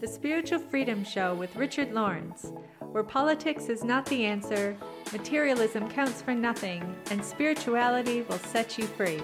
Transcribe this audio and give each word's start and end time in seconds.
the 0.00 0.08
Spiritual 0.08 0.58
Freedom 0.58 1.04
Show 1.04 1.34
with 1.34 1.56
Richard 1.56 1.92
Lawrence, 1.92 2.52
where 2.80 3.02
politics 3.02 3.68
is 3.68 3.84
not 3.84 4.06
the 4.06 4.24
answer, 4.24 4.76
materialism 5.12 5.88
counts 5.90 6.22
for 6.22 6.34
nothing, 6.34 6.96
and 7.10 7.24
spirituality 7.24 8.22
will 8.22 8.38
set 8.38 8.78
you 8.78 8.86
free. 8.86 9.20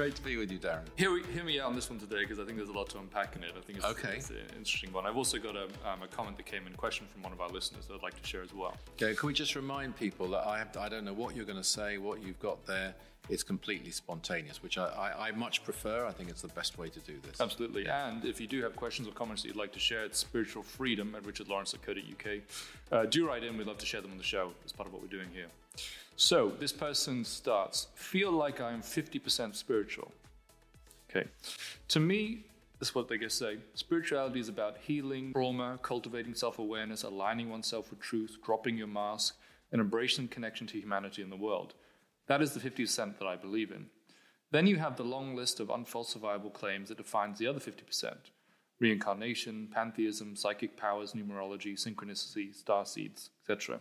Great 0.00 0.14
to 0.14 0.22
be 0.22 0.38
with 0.38 0.50
you, 0.50 0.58
Darren. 0.58 0.80
Hear, 0.96 1.22
hear 1.26 1.44
me 1.44 1.60
out 1.60 1.66
on 1.66 1.74
this 1.74 1.90
one 1.90 1.98
today 1.98 2.20
because 2.20 2.38
I 2.38 2.46
think 2.46 2.56
there's 2.56 2.70
a 2.70 2.72
lot 2.72 2.88
to 2.88 2.98
unpack 2.98 3.36
in 3.36 3.44
it. 3.44 3.52
I 3.54 3.60
think 3.60 3.80
it's, 3.80 3.86
Okay. 3.86 4.14
it's 4.16 4.30
an 4.30 4.36
interesting 4.56 4.94
one. 4.94 5.04
I've 5.04 5.18
also 5.18 5.36
got 5.36 5.56
a, 5.56 5.64
um, 5.84 6.00
a 6.02 6.08
comment 6.08 6.38
that 6.38 6.46
came 6.46 6.66
in, 6.66 6.72
question 6.72 7.06
from 7.12 7.22
one 7.22 7.34
of 7.34 7.40
our 7.42 7.50
listeners 7.50 7.84
that 7.84 7.96
I'd 7.96 8.02
like 8.02 8.18
to 8.18 8.26
share 8.26 8.40
as 8.40 8.54
well. 8.54 8.78
Okay, 8.94 9.14
can 9.14 9.26
we 9.26 9.34
just 9.34 9.54
remind 9.54 9.94
people 9.96 10.26
that 10.28 10.46
I 10.46 10.56
have, 10.56 10.74
I 10.78 10.88
don't 10.88 11.04
know 11.04 11.12
what 11.12 11.36
you're 11.36 11.44
going 11.44 11.58
to 11.58 11.62
say, 11.62 11.98
what 11.98 12.22
you've 12.22 12.40
got 12.40 12.64
there. 12.64 12.94
It's 13.28 13.42
completely 13.42 13.90
spontaneous, 13.90 14.62
which 14.62 14.78
I, 14.78 14.86
I, 14.86 15.28
I 15.28 15.30
much 15.32 15.62
prefer. 15.64 16.06
I 16.06 16.12
think 16.12 16.30
it's 16.30 16.40
the 16.40 16.48
best 16.48 16.78
way 16.78 16.88
to 16.88 17.00
do 17.00 17.18
this. 17.22 17.38
Absolutely. 17.38 17.86
And 17.86 18.24
if 18.24 18.40
you 18.40 18.46
do 18.46 18.62
have 18.62 18.76
questions 18.76 19.06
or 19.06 19.10
comments 19.12 19.42
that 19.42 19.48
you'd 19.48 19.58
like 19.58 19.72
to 19.74 19.78
share, 19.78 20.04
it's 20.06 20.18
spiritual 20.18 20.62
freedom 20.62 21.14
at 21.14 21.24
richardlawrence.co.uk. 21.24 22.40
Uh, 22.90 23.04
do 23.04 23.28
write 23.28 23.44
in. 23.44 23.58
We'd 23.58 23.66
love 23.66 23.76
to 23.76 23.86
share 23.86 24.00
them 24.00 24.12
on 24.12 24.16
the 24.16 24.24
show 24.24 24.52
as 24.64 24.72
part 24.72 24.86
of 24.86 24.94
what 24.94 25.02
we're 25.02 25.08
doing 25.08 25.28
here. 25.34 25.48
So 26.20 26.50
this 26.50 26.70
person 26.70 27.24
starts 27.24 27.86
feel 27.94 28.30
like 28.30 28.60
I'm 28.60 28.82
50% 28.82 29.56
spiritual. 29.56 30.12
Okay. 31.08 31.26
To 31.88 31.98
me, 31.98 32.44
this 32.78 32.90
is 32.90 32.94
what 32.94 33.08
they 33.08 33.16
guess 33.16 33.32
say. 33.32 33.56
Spirituality 33.72 34.38
is 34.38 34.50
about 34.50 34.76
healing, 34.82 35.32
trauma, 35.32 35.78
cultivating 35.80 36.34
self 36.34 36.58
awareness, 36.58 37.04
aligning 37.04 37.48
oneself 37.48 37.88
with 37.88 38.00
truth, 38.00 38.36
dropping 38.44 38.76
your 38.76 38.86
mask, 38.86 39.36
and 39.72 39.80
embracing 39.80 40.28
connection 40.28 40.66
to 40.66 40.78
humanity 40.78 41.22
and 41.22 41.32
the 41.32 41.36
world. 41.36 41.72
That 42.26 42.42
is 42.42 42.52
the 42.52 42.60
50% 42.60 43.18
that 43.18 43.26
I 43.26 43.36
believe 43.36 43.70
in. 43.70 43.86
Then 44.50 44.66
you 44.66 44.76
have 44.76 44.96
the 44.96 45.04
long 45.04 45.34
list 45.34 45.58
of 45.58 45.68
unfalsifiable 45.68 46.52
claims 46.52 46.90
that 46.90 46.98
defines 46.98 47.38
the 47.38 47.46
other 47.46 47.60
50% 47.60 48.14
reincarnation, 48.78 49.68
pantheism, 49.72 50.36
psychic 50.36 50.76
powers, 50.76 51.14
numerology, 51.14 51.82
synchronicity, 51.82 52.54
star 52.54 52.84
seeds, 52.84 53.30
etc. 53.42 53.80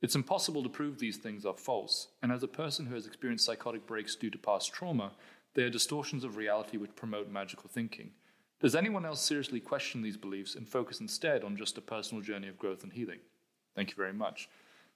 It's 0.00 0.14
impossible 0.14 0.62
to 0.62 0.68
prove 0.68 0.98
these 0.98 1.16
things 1.16 1.44
are 1.44 1.56
false, 1.56 2.08
and 2.22 2.30
as 2.30 2.42
a 2.42 2.48
person 2.48 2.86
who 2.86 2.94
has 2.94 3.06
experienced 3.06 3.44
psychotic 3.44 3.86
breaks 3.86 4.14
due 4.14 4.30
to 4.30 4.38
past 4.38 4.72
trauma, 4.72 5.12
they 5.54 5.62
are 5.62 5.70
distortions 5.70 6.22
of 6.22 6.36
reality 6.36 6.76
which 6.76 6.94
promote 6.94 7.30
magical 7.30 7.68
thinking. 7.68 8.10
Does 8.60 8.76
anyone 8.76 9.04
else 9.04 9.20
seriously 9.20 9.58
question 9.58 10.02
these 10.02 10.16
beliefs 10.16 10.54
and 10.54 10.68
focus 10.68 11.00
instead 11.00 11.42
on 11.42 11.56
just 11.56 11.78
a 11.78 11.80
personal 11.80 12.22
journey 12.22 12.48
of 12.48 12.58
growth 12.58 12.84
and 12.84 12.92
healing? 12.92 13.18
Thank 13.74 13.90
you 13.90 13.96
very 13.96 14.12
much. 14.12 14.48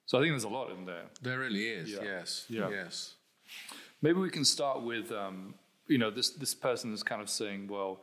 So 0.06 0.18
I 0.18 0.20
think 0.20 0.32
there's 0.32 0.44
a 0.44 0.48
lot 0.48 0.70
in 0.70 0.84
there. 0.84 1.04
There 1.20 1.38
really 1.38 1.68
is. 1.68 1.90
Yeah. 1.90 2.02
Yes. 2.02 2.44
Yeah. 2.48 2.70
Yes. 2.70 3.14
Maybe 4.02 4.18
we 4.18 4.30
can 4.30 4.44
start 4.44 4.82
with, 4.82 5.12
um, 5.12 5.54
you 5.86 5.98
know, 5.98 6.10
this 6.10 6.30
this 6.30 6.54
person 6.54 6.92
is 6.92 7.02
kind 7.04 7.22
of 7.22 7.30
saying, 7.30 7.68
well, 7.68 8.02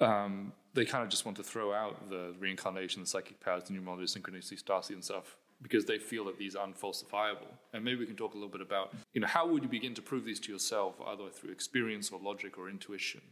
um, 0.00 0.52
they 0.74 0.84
kind 0.84 1.02
of 1.02 1.08
just 1.08 1.24
want 1.24 1.36
to 1.38 1.42
throw 1.42 1.72
out 1.72 2.10
the 2.10 2.34
reincarnation, 2.38 3.00
the 3.02 3.06
psychic 3.06 3.40
powers, 3.40 3.64
the 3.64 3.72
numerology, 3.72 4.18
synchronicity, 4.18 4.62
starseed, 4.62 4.94
and 4.94 5.04
stuff 5.04 5.36
because 5.64 5.86
they 5.86 5.98
feel 5.98 6.26
that 6.26 6.38
these 6.38 6.54
are 6.54 6.68
unfalsifiable. 6.68 7.48
And 7.72 7.82
maybe 7.82 8.00
we 8.00 8.06
can 8.06 8.16
talk 8.16 8.34
a 8.34 8.36
little 8.36 8.50
bit 8.50 8.60
about, 8.60 8.94
you 9.14 9.20
know, 9.22 9.26
how 9.26 9.48
would 9.48 9.62
you 9.62 9.68
begin 9.68 9.94
to 9.94 10.02
prove 10.02 10.26
these 10.26 10.38
to 10.40 10.52
yourself, 10.52 10.94
either 11.06 11.30
through 11.30 11.50
experience 11.52 12.10
or 12.10 12.20
logic 12.22 12.58
or 12.58 12.68
intuition? 12.68 13.22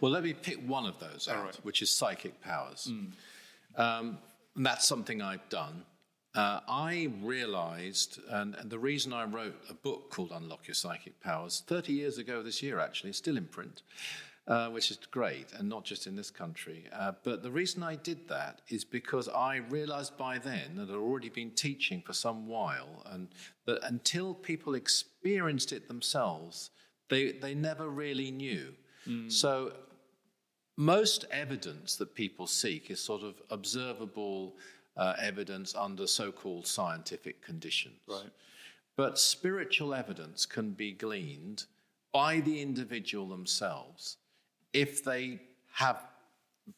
Well, 0.00 0.10
let 0.10 0.24
me 0.24 0.32
pick 0.32 0.66
one 0.66 0.86
of 0.86 0.98
those 0.98 1.28
out, 1.28 1.44
right. 1.44 1.60
which 1.62 1.82
is 1.82 1.90
psychic 1.90 2.40
powers. 2.40 2.90
Um, 3.76 4.18
and 4.56 4.64
that's 4.64 4.88
something 4.88 5.20
I've 5.20 5.46
done. 5.50 5.84
Uh, 6.34 6.60
I 6.66 7.12
realized, 7.20 8.18
and, 8.30 8.54
and 8.54 8.70
the 8.70 8.78
reason 8.78 9.12
I 9.12 9.24
wrote 9.24 9.54
a 9.68 9.74
book 9.74 10.10
called 10.10 10.32
Unlock 10.32 10.66
Your 10.66 10.74
Psychic 10.74 11.20
Powers 11.20 11.62
30 11.66 11.92
years 11.92 12.16
ago 12.16 12.42
this 12.42 12.62
year, 12.62 12.80
actually, 12.80 13.12
still 13.12 13.36
in 13.36 13.44
print, 13.44 13.82
uh, 14.46 14.68
which 14.68 14.90
is 14.90 14.98
great, 15.10 15.52
and 15.54 15.68
not 15.68 15.84
just 15.84 16.06
in 16.06 16.16
this 16.16 16.30
country. 16.30 16.84
Uh, 16.92 17.12
but 17.22 17.42
the 17.42 17.50
reason 17.50 17.82
I 17.82 17.94
did 17.94 18.28
that 18.28 18.60
is 18.68 18.84
because 18.84 19.28
I 19.28 19.56
realized 19.56 20.18
by 20.18 20.38
then 20.38 20.76
that 20.76 20.90
I'd 20.90 20.96
already 20.96 21.30
been 21.30 21.52
teaching 21.52 22.02
for 22.04 22.12
some 22.12 22.46
while, 22.46 23.02
and 23.06 23.28
that 23.66 23.82
until 23.84 24.34
people 24.34 24.74
experienced 24.74 25.72
it 25.72 25.88
themselves, 25.88 26.70
they, 27.08 27.32
they 27.32 27.54
never 27.54 27.88
really 27.88 28.30
knew. 28.30 28.74
So 29.28 29.72
most 30.76 31.26
evidence 31.30 31.96
that 31.96 32.14
people 32.14 32.46
seek 32.46 32.90
is 32.90 33.00
sort 33.00 33.22
of 33.22 33.34
observable 33.50 34.56
uh, 34.96 35.14
evidence 35.18 35.74
under 35.74 36.06
so 36.06 36.32
called 36.32 36.66
scientific 36.66 37.42
conditions. 37.42 38.00
Right. 38.08 38.30
But 38.96 39.18
spiritual 39.18 39.92
evidence 39.94 40.46
can 40.46 40.70
be 40.70 40.92
gleaned 40.92 41.64
by 42.12 42.40
the 42.40 42.62
individual 42.62 43.28
themselves 43.28 44.18
if 44.74 45.02
they 45.02 45.40
have 45.72 46.02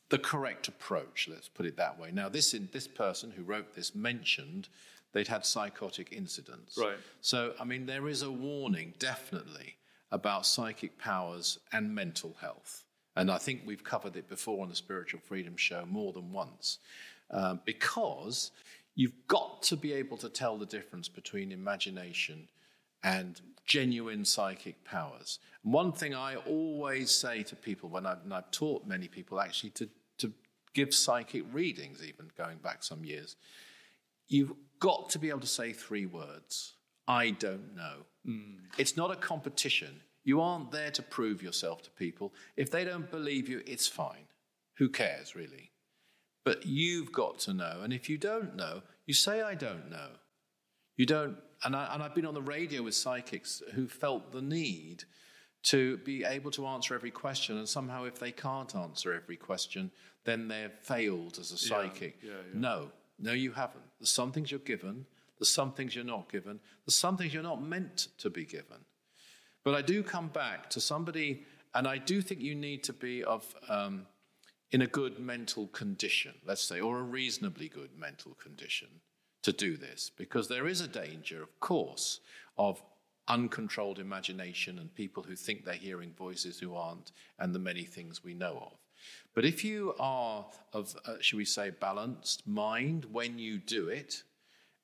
the 0.08 0.18
correct 0.18 0.68
approach, 0.68 1.28
let's 1.28 1.48
put 1.48 1.66
it 1.66 1.76
that 1.76 1.98
way. 1.98 2.10
Now, 2.12 2.28
this, 2.28 2.54
in, 2.54 2.68
this 2.72 2.86
person 2.86 3.32
who 3.32 3.42
wrote 3.42 3.74
this 3.74 3.94
mentioned 3.94 4.68
they'd 5.12 5.28
had 5.28 5.46
psychotic 5.46 6.12
incidents. 6.12 6.76
Right. 6.76 6.98
So, 7.22 7.54
I 7.58 7.64
mean, 7.64 7.86
there 7.86 8.06
is 8.06 8.22
a 8.22 8.30
warning, 8.30 8.92
definitely, 8.98 9.76
about 10.12 10.44
psychic 10.44 10.98
powers 10.98 11.58
and 11.72 11.94
mental 11.94 12.36
health. 12.40 12.84
And 13.16 13.30
I 13.30 13.38
think 13.38 13.62
we've 13.64 13.82
covered 13.82 14.16
it 14.16 14.28
before 14.28 14.62
on 14.62 14.68
the 14.68 14.76
Spiritual 14.76 15.20
Freedom 15.24 15.56
Show 15.56 15.86
more 15.86 16.12
than 16.12 16.32
once. 16.32 16.80
Um, 17.30 17.60
because 17.64 18.50
you've 18.94 19.26
got 19.26 19.62
to 19.64 19.76
be 19.76 19.94
able 19.94 20.18
to 20.18 20.28
tell 20.28 20.58
the 20.58 20.66
difference 20.66 21.08
between 21.08 21.50
imagination 21.50 22.46
and 23.02 23.40
genuine 23.64 24.24
psychic 24.24 24.84
powers. 24.84 25.38
And 25.64 25.72
one 25.72 25.92
thing 25.92 26.14
I 26.14 26.36
always 26.36 27.10
say 27.10 27.42
to 27.44 27.56
people 27.56 27.88
when 27.88 28.06
I've, 28.06 28.22
and 28.24 28.32
I've 28.32 28.50
taught 28.50 28.86
many 28.86 29.08
people 29.08 29.40
actually 29.40 29.70
to, 29.70 29.88
to 30.18 30.32
give 30.74 30.94
psychic 30.94 31.44
readings, 31.52 32.02
even 32.02 32.30
going 32.36 32.58
back 32.58 32.82
some 32.82 33.04
years, 33.04 33.36
you've 34.28 34.52
got 34.80 35.10
to 35.10 35.18
be 35.18 35.28
able 35.28 35.40
to 35.40 35.46
say 35.46 35.72
three 35.72 36.06
words 36.06 36.74
I 37.08 37.30
don't 37.30 37.76
know. 37.76 37.98
Mm. 38.28 38.56
It's 38.78 38.96
not 38.96 39.12
a 39.12 39.16
competition. 39.16 40.00
You 40.24 40.40
aren't 40.40 40.72
there 40.72 40.90
to 40.90 41.02
prove 41.02 41.40
yourself 41.42 41.82
to 41.82 41.90
people. 41.90 42.34
If 42.56 42.70
they 42.70 42.84
don't 42.84 43.08
believe 43.10 43.48
you, 43.48 43.62
it's 43.64 43.86
fine. 43.86 44.26
Who 44.78 44.88
cares, 44.88 45.36
really? 45.36 45.70
But 46.44 46.66
you've 46.66 47.12
got 47.12 47.38
to 47.40 47.54
know. 47.54 47.80
And 47.82 47.92
if 47.92 48.08
you 48.10 48.18
don't 48.18 48.56
know, 48.56 48.82
you 49.06 49.14
say, 49.14 49.40
I 49.40 49.54
don't 49.54 49.88
know. 49.88 50.08
You 50.96 51.06
don't, 51.06 51.36
and, 51.66 51.74
I, 51.74 51.94
and 51.94 52.02
I've 52.02 52.14
been 52.14 52.26
on 52.26 52.34
the 52.34 52.42
radio 52.42 52.82
with 52.82 52.94
psychics 52.94 53.60
who 53.74 53.88
felt 53.88 54.30
the 54.30 54.40
need 54.40 55.02
to 55.64 55.96
be 55.98 56.22
able 56.22 56.52
to 56.52 56.64
answer 56.64 56.94
every 56.94 57.10
question. 57.10 57.58
And 57.58 57.68
somehow, 57.68 58.04
if 58.04 58.20
they 58.20 58.30
can't 58.30 58.74
answer 58.76 59.12
every 59.12 59.36
question, 59.36 59.90
then 60.24 60.46
they've 60.46 60.72
failed 60.80 61.38
as 61.40 61.50
a 61.50 61.58
psychic. 61.58 62.18
yeah, 62.22 62.30
yeah. 62.30 62.36
No, 62.54 62.92
no, 63.18 63.32
you 63.32 63.50
haven't. 63.50 63.82
There's 63.98 64.12
some 64.12 64.30
things 64.30 64.52
you're 64.52 64.60
given, 64.60 65.06
there's 65.38 65.50
some 65.50 65.72
things 65.72 65.96
you're 65.96 66.04
not 66.04 66.30
given, 66.30 66.60
there's 66.86 66.96
some 66.96 67.16
things 67.16 67.34
you're 67.34 67.42
not 67.42 67.60
meant 67.60 68.08
to 68.18 68.30
be 68.30 68.44
given. 68.44 68.84
But 69.64 69.74
I 69.74 69.82
do 69.82 70.04
come 70.04 70.28
back 70.28 70.70
to 70.70 70.80
somebody, 70.80 71.42
and 71.74 71.88
I 71.88 71.98
do 71.98 72.22
think 72.22 72.40
you 72.40 72.54
need 72.54 72.84
to 72.84 72.92
be 72.92 73.24
of 73.24 73.44
um, 73.68 74.06
in 74.70 74.82
a 74.82 74.86
good 74.86 75.18
mental 75.18 75.66
condition, 75.68 76.34
let's 76.46 76.62
say, 76.62 76.80
or 76.80 77.00
a 77.00 77.02
reasonably 77.02 77.68
good 77.68 77.90
mental 77.98 78.34
condition 78.34 78.88
to 79.46 79.52
do 79.52 79.76
this, 79.76 80.10
because 80.16 80.48
there 80.48 80.68
is 80.68 80.80
a 80.80 80.88
danger, 81.04 81.42
of 81.42 81.60
course, 81.60 82.20
of 82.56 82.82
uncontrolled 83.28 83.98
imagination 83.98 84.78
and 84.78 84.94
people 84.94 85.22
who 85.22 85.36
think 85.36 85.64
they're 85.64 85.74
hearing 85.88 86.12
voices 86.18 86.60
who 86.60 86.74
aren't, 86.74 87.12
and 87.38 87.54
the 87.54 87.58
many 87.70 87.84
things 87.84 88.24
we 88.24 88.34
know 88.34 88.56
of. 88.70 88.78
But 89.34 89.44
if 89.44 89.64
you 89.64 89.94
are 89.98 90.46
of, 90.72 90.94
uh, 91.04 91.14
should 91.20 91.36
we 91.36 91.44
say, 91.44 91.70
balanced 91.70 92.46
mind 92.46 93.06
when 93.12 93.38
you 93.38 93.58
do 93.58 93.88
it, 93.88 94.24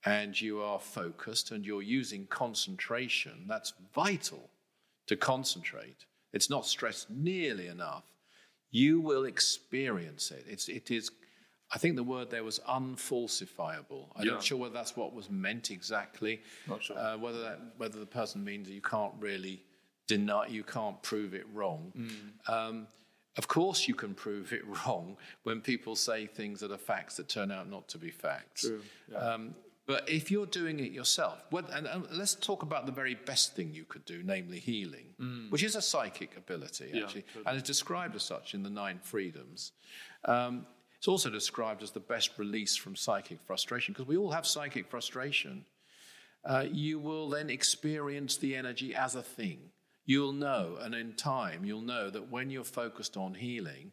and 0.04 0.40
you 0.40 0.60
are 0.60 0.80
focused 0.80 1.52
and 1.52 1.64
you're 1.64 1.82
using 2.00 2.26
concentration, 2.26 3.44
that's 3.48 3.72
vital 3.94 4.50
to 5.06 5.16
concentrate. 5.16 6.06
It's 6.32 6.50
not 6.50 6.66
stressed 6.66 7.10
nearly 7.10 7.68
enough. 7.68 8.04
You 8.70 9.00
will 9.00 9.24
experience 9.24 10.30
it. 10.30 10.44
It's, 10.48 10.68
it 10.68 10.90
is, 10.90 11.10
I 11.74 11.78
think 11.78 11.96
the 11.96 12.02
word 12.04 12.30
there 12.30 12.44
was 12.44 12.58
unfalsifiable. 12.68 14.08
I'm 14.16 14.26
Yeah. 14.26 14.32
not 14.32 14.44
sure 14.44 14.58
whether 14.58 14.74
that's 14.74 14.96
what 14.96 15.14
was 15.14 15.30
meant 15.30 15.70
exactly. 15.70 16.42
Not 16.68 16.82
sure. 16.82 16.98
Uh, 16.98 17.16
whether 17.16 17.40
that, 17.42 17.60
whether 17.78 17.98
the 17.98 18.06
person 18.06 18.44
means 18.44 18.68
you 18.68 18.82
can't 18.82 19.14
really 19.18 19.64
deny, 20.06 20.46
you 20.48 20.64
can't 20.64 21.02
prove 21.02 21.34
it 21.34 21.46
wrong. 21.52 21.92
Mm. 21.96 22.50
Um, 22.52 22.86
of 23.36 23.48
course, 23.48 23.88
you 23.88 23.94
can 23.94 24.14
prove 24.14 24.52
it 24.52 24.62
wrong 24.86 25.16
when 25.44 25.60
people 25.62 25.96
say 25.96 26.26
things 26.26 26.60
that 26.60 26.70
are 26.70 26.76
facts 26.78 27.16
that 27.16 27.28
turn 27.28 27.50
out 27.50 27.68
not 27.70 27.88
to 27.88 27.98
be 27.98 28.10
facts. 28.10 28.62
True, 28.62 28.82
yeah. 29.10 29.16
Um, 29.18 29.54
but 29.86 30.08
if 30.08 30.30
you're 30.30 30.46
doing 30.46 30.78
it 30.78 30.92
yourself, 30.92 31.42
well, 31.50 31.64
and, 31.72 31.86
and 31.86 32.06
let's 32.12 32.34
talk 32.34 32.62
about 32.62 32.86
the 32.86 32.92
very 32.92 33.14
best 33.16 33.56
thing 33.56 33.74
you 33.74 33.84
could 33.84 34.04
do, 34.04 34.22
namely 34.22 34.60
healing, 34.60 35.06
which 35.50 35.62
is 35.64 35.74
a 35.74 35.82
psychic 35.82 36.36
ability, 36.36 36.90
Mm. 36.92 36.94
Yeah, 36.94 37.04
actually, 37.04 37.24
and 37.46 37.56
is 37.56 37.62
described 37.62 38.14
as 38.14 38.22
such 38.22 38.54
in 38.54 38.62
the 38.62 38.70
Nine 38.70 39.00
Freedoms. 39.02 39.72
Um, 40.24 40.66
it's 41.02 41.08
also 41.08 41.30
described 41.30 41.82
as 41.82 41.90
the 41.90 41.98
best 41.98 42.38
release 42.38 42.76
from 42.76 42.94
psychic 42.94 43.40
frustration, 43.42 43.92
because 43.92 44.06
we 44.06 44.16
all 44.16 44.30
have 44.30 44.46
psychic 44.46 44.88
frustration. 44.88 45.64
Uh, 46.44 46.66
you 46.70 47.00
will 47.00 47.28
then 47.28 47.50
experience 47.50 48.36
the 48.36 48.54
energy 48.54 48.94
as 48.94 49.16
a 49.16 49.22
thing. 49.22 49.58
you'll 50.04 50.32
know, 50.32 50.78
and 50.80 50.94
in 50.94 51.12
time, 51.14 51.64
you'll 51.64 51.80
know 51.80 52.10
that 52.10 52.30
when 52.30 52.50
you're 52.50 52.64
focused 52.64 53.16
on 53.16 53.34
healing, 53.34 53.92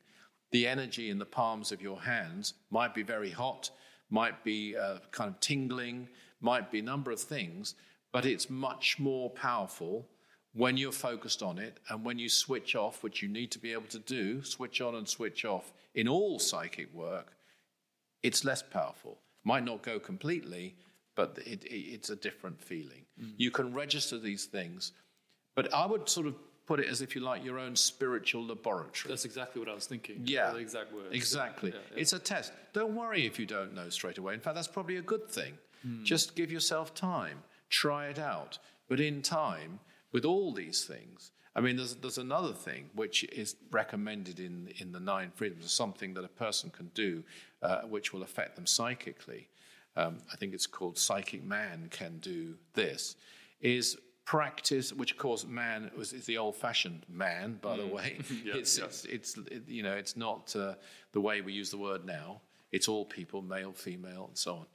the 0.51 0.67
energy 0.67 1.09
in 1.09 1.19
the 1.19 1.25
palms 1.25 1.71
of 1.71 1.81
your 1.81 1.99
hands 2.01 2.53
might 2.71 2.93
be 2.93 3.03
very 3.03 3.29
hot, 3.29 3.69
might 4.09 4.43
be 4.43 4.75
uh, 4.75 4.97
kind 5.11 5.29
of 5.29 5.39
tingling, 5.39 6.07
might 6.41 6.71
be 6.71 6.79
a 6.79 6.83
number 6.83 7.11
of 7.11 7.19
things, 7.19 7.75
but 8.11 8.25
it's 8.25 8.49
much 8.49 8.97
more 8.99 9.29
powerful 9.31 10.07
when 10.53 10.77
you're 10.77 10.91
focused 10.91 11.43
on 11.43 11.59
it 11.59 11.79
and 11.89 12.03
when 12.03 12.17
you 12.17 12.29
switch 12.29 12.75
off, 12.75 13.03
which 13.03 13.21
you 13.21 13.29
need 13.29 13.51
to 13.51 13.59
be 13.59 13.71
able 13.71 13.87
to 13.89 13.99
do, 13.99 14.43
switch 14.43 14.81
on 14.81 14.95
and 14.95 15.07
switch 15.07 15.45
off 15.45 15.71
in 15.93 16.07
all 16.07 16.39
psychic 16.39 16.93
work, 16.93 17.33
it's 18.23 18.43
less 18.43 18.61
powerful. 18.61 19.19
Might 19.43 19.63
not 19.63 19.81
go 19.83 19.99
completely, 19.99 20.75
but 21.15 21.37
it, 21.45 21.63
it, 21.65 21.75
it's 21.75 22.09
a 22.09 22.15
different 22.15 22.61
feeling. 22.61 23.05
Mm. 23.21 23.33
You 23.37 23.51
can 23.51 23.73
register 23.73 24.17
these 24.17 24.45
things, 24.45 24.91
but 25.55 25.73
I 25.73 25.85
would 25.85 26.09
sort 26.09 26.27
of 26.27 26.35
put 26.65 26.79
it 26.79 26.87
as 26.87 27.01
if 27.01 27.15
you 27.15 27.21
like 27.21 27.43
your 27.43 27.57
own 27.57 27.75
spiritual 27.75 28.45
laboratory. 28.45 29.09
That's 29.09 29.25
exactly 29.25 29.59
what 29.59 29.69
I 29.69 29.73
was 29.73 29.87
thinking. 29.87 30.21
Yeah, 30.25 30.51
the 30.51 30.59
exact 30.59 30.93
words. 30.93 31.07
Exactly. 31.11 31.71
Yeah, 31.71 31.77
yeah. 31.91 32.01
It's 32.01 32.13
a 32.13 32.19
test. 32.19 32.51
Don't 32.73 32.95
worry 32.95 33.25
if 33.25 33.39
you 33.39 33.45
don't 33.45 33.73
know 33.73 33.89
straight 33.89 34.17
away. 34.17 34.33
In 34.35 34.39
fact, 34.39 34.55
that's 34.55 34.67
probably 34.67 34.97
a 34.97 35.01
good 35.01 35.27
thing. 35.27 35.57
Mm. 35.87 36.03
Just 36.03 36.35
give 36.35 36.51
yourself 36.51 36.93
time. 36.93 37.39
Try 37.69 38.07
it 38.07 38.19
out. 38.19 38.59
But 38.87 38.99
in 38.99 39.21
time, 39.21 39.79
with 40.11 40.25
all 40.25 40.53
these 40.53 40.85
things, 40.85 41.31
I 41.55 41.61
mean, 41.61 41.77
there's, 41.77 41.95
there's 41.95 42.17
another 42.17 42.53
thing 42.53 42.89
which 42.93 43.23
is 43.25 43.55
recommended 43.71 44.39
in, 44.39 44.69
in 44.77 44.91
the 44.91 44.99
Nine 44.99 45.31
Freedoms, 45.35 45.71
something 45.71 46.13
that 46.13 46.23
a 46.23 46.29
person 46.29 46.69
can 46.69 46.91
do 46.93 47.23
uh, 47.61 47.81
which 47.81 48.13
will 48.13 48.23
affect 48.23 48.55
them 48.55 48.65
psychically. 48.65 49.49
Um, 49.97 50.19
I 50.31 50.37
think 50.37 50.53
it's 50.53 50.67
called 50.67 50.97
Psychic 50.97 51.43
Man 51.43 51.87
Can 51.91 52.19
Do 52.19 52.55
This, 52.73 53.15
is 53.59 53.97
practice, 54.25 54.93
which 54.93 55.11
of 55.11 55.17
course 55.17 55.45
man 55.45 55.89
was, 55.97 56.13
is 56.13 56.25
the 56.27 56.37
old-fashioned 56.37 57.03
man, 57.09 57.57
by 57.61 57.75
mm. 57.75 57.89
the 57.89 57.95
way. 57.95 58.19
yeah, 58.45 58.53
it's, 58.55 58.77
yeah. 58.77 58.85
it's, 58.85 59.05
it's, 59.05 59.37
it, 59.37 59.63
you 59.67 59.83
know, 59.83 59.93
it's 59.93 60.15
not 60.15 60.55
uh, 60.55 60.75
the 61.11 61.19
way 61.19 61.41
we 61.41 61.51
use 61.51 61.71
the 61.71 61.77
word 61.77 62.05
now. 62.05 62.39
It's 62.71 62.87
all 62.87 63.03
people, 63.03 63.41
male, 63.41 63.73
female, 63.73 64.25
and 64.27 64.37
so 64.37 64.53
on. 64.53 64.65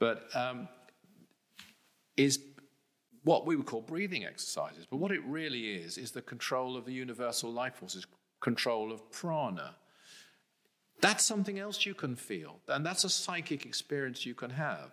But 0.00 0.28
um, 0.34 0.68
is 2.16 2.40
what 3.26 3.44
we 3.44 3.56
would 3.56 3.66
call 3.66 3.80
breathing 3.80 4.24
exercises. 4.24 4.86
But 4.88 4.98
what 4.98 5.10
it 5.10 5.20
really 5.24 5.72
is, 5.72 5.98
is 5.98 6.12
the 6.12 6.22
control 6.22 6.76
of 6.76 6.84
the 6.84 6.92
universal 6.92 7.52
life 7.52 7.74
forces, 7.74 8.06
control 8.40 8.92
of 8.92 9.10
prana. 9.10 9.74
That's 11.00 11.24
something 11.24 11.58
else 11.58 11.84
you 11.84 11.92
can 11.92 12.14
feel, 12.14 12.60
and 12.68 12.86
that's 12.86 13.02
a 13.02 13.10
psychic 13.10 13.66
experience 13.66 14.24
you 14.24 14.34
can 14.34 14.50
have. 14.50 14.92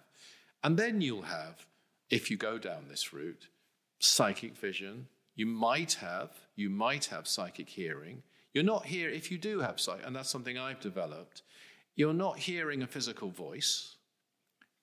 And 0.63 0.77
then 0.77 0.99
you'll 0.99 1.21
have, 1.21 1.67
if 2.09 2.31
you 2.31 2.35
go 2.35 2.57
down 2.57 2.87
this 2.89 3.13
route, 3.13 3.49
psychic 3.99 4.57
vision. 4.57 5.07
You 5.35 5.45
might 5.45 5.93
have, 5.93 6.31
you 6.55 6.71
might 6.71 7.05
have 7.05 7.27
psychic 7.27 7.69
hearing. 7.69 8.23
You're 8.51 8.63
not 8.63 8.87
here 8.87 9.09
if 9.09 9.31
you 9.31 9.37
do 9.37 9.59
have 9.59 9.79
psychic, 9.79 10.07
and 10.07 10.15
that's 10.15 10.31
something 10.31 10.57
I've 10.57 10.79
developed. 10.79 11.43
You're 11.95 12.15
not 12.15 12.39
hearing 12.39 12.81
a 12.81 12.87
physical 12.87 13.29
voice, 13.29 13.95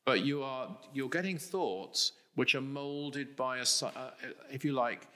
but 0.06 0.24
you 0.24 0.44
are 0.44 0.78
you're 0.94 1.08
getting 1.08 1.36
thoughts 1.36 2.12
which 2.40 2.54
are 2.54 2.62
molded 2.62 3.36
by 3.36 3.58
a, 3.58 3.66
uh, 3.84 4.10
if 4.50 4.64
you 4.64 4.72
like, 4.72 5.06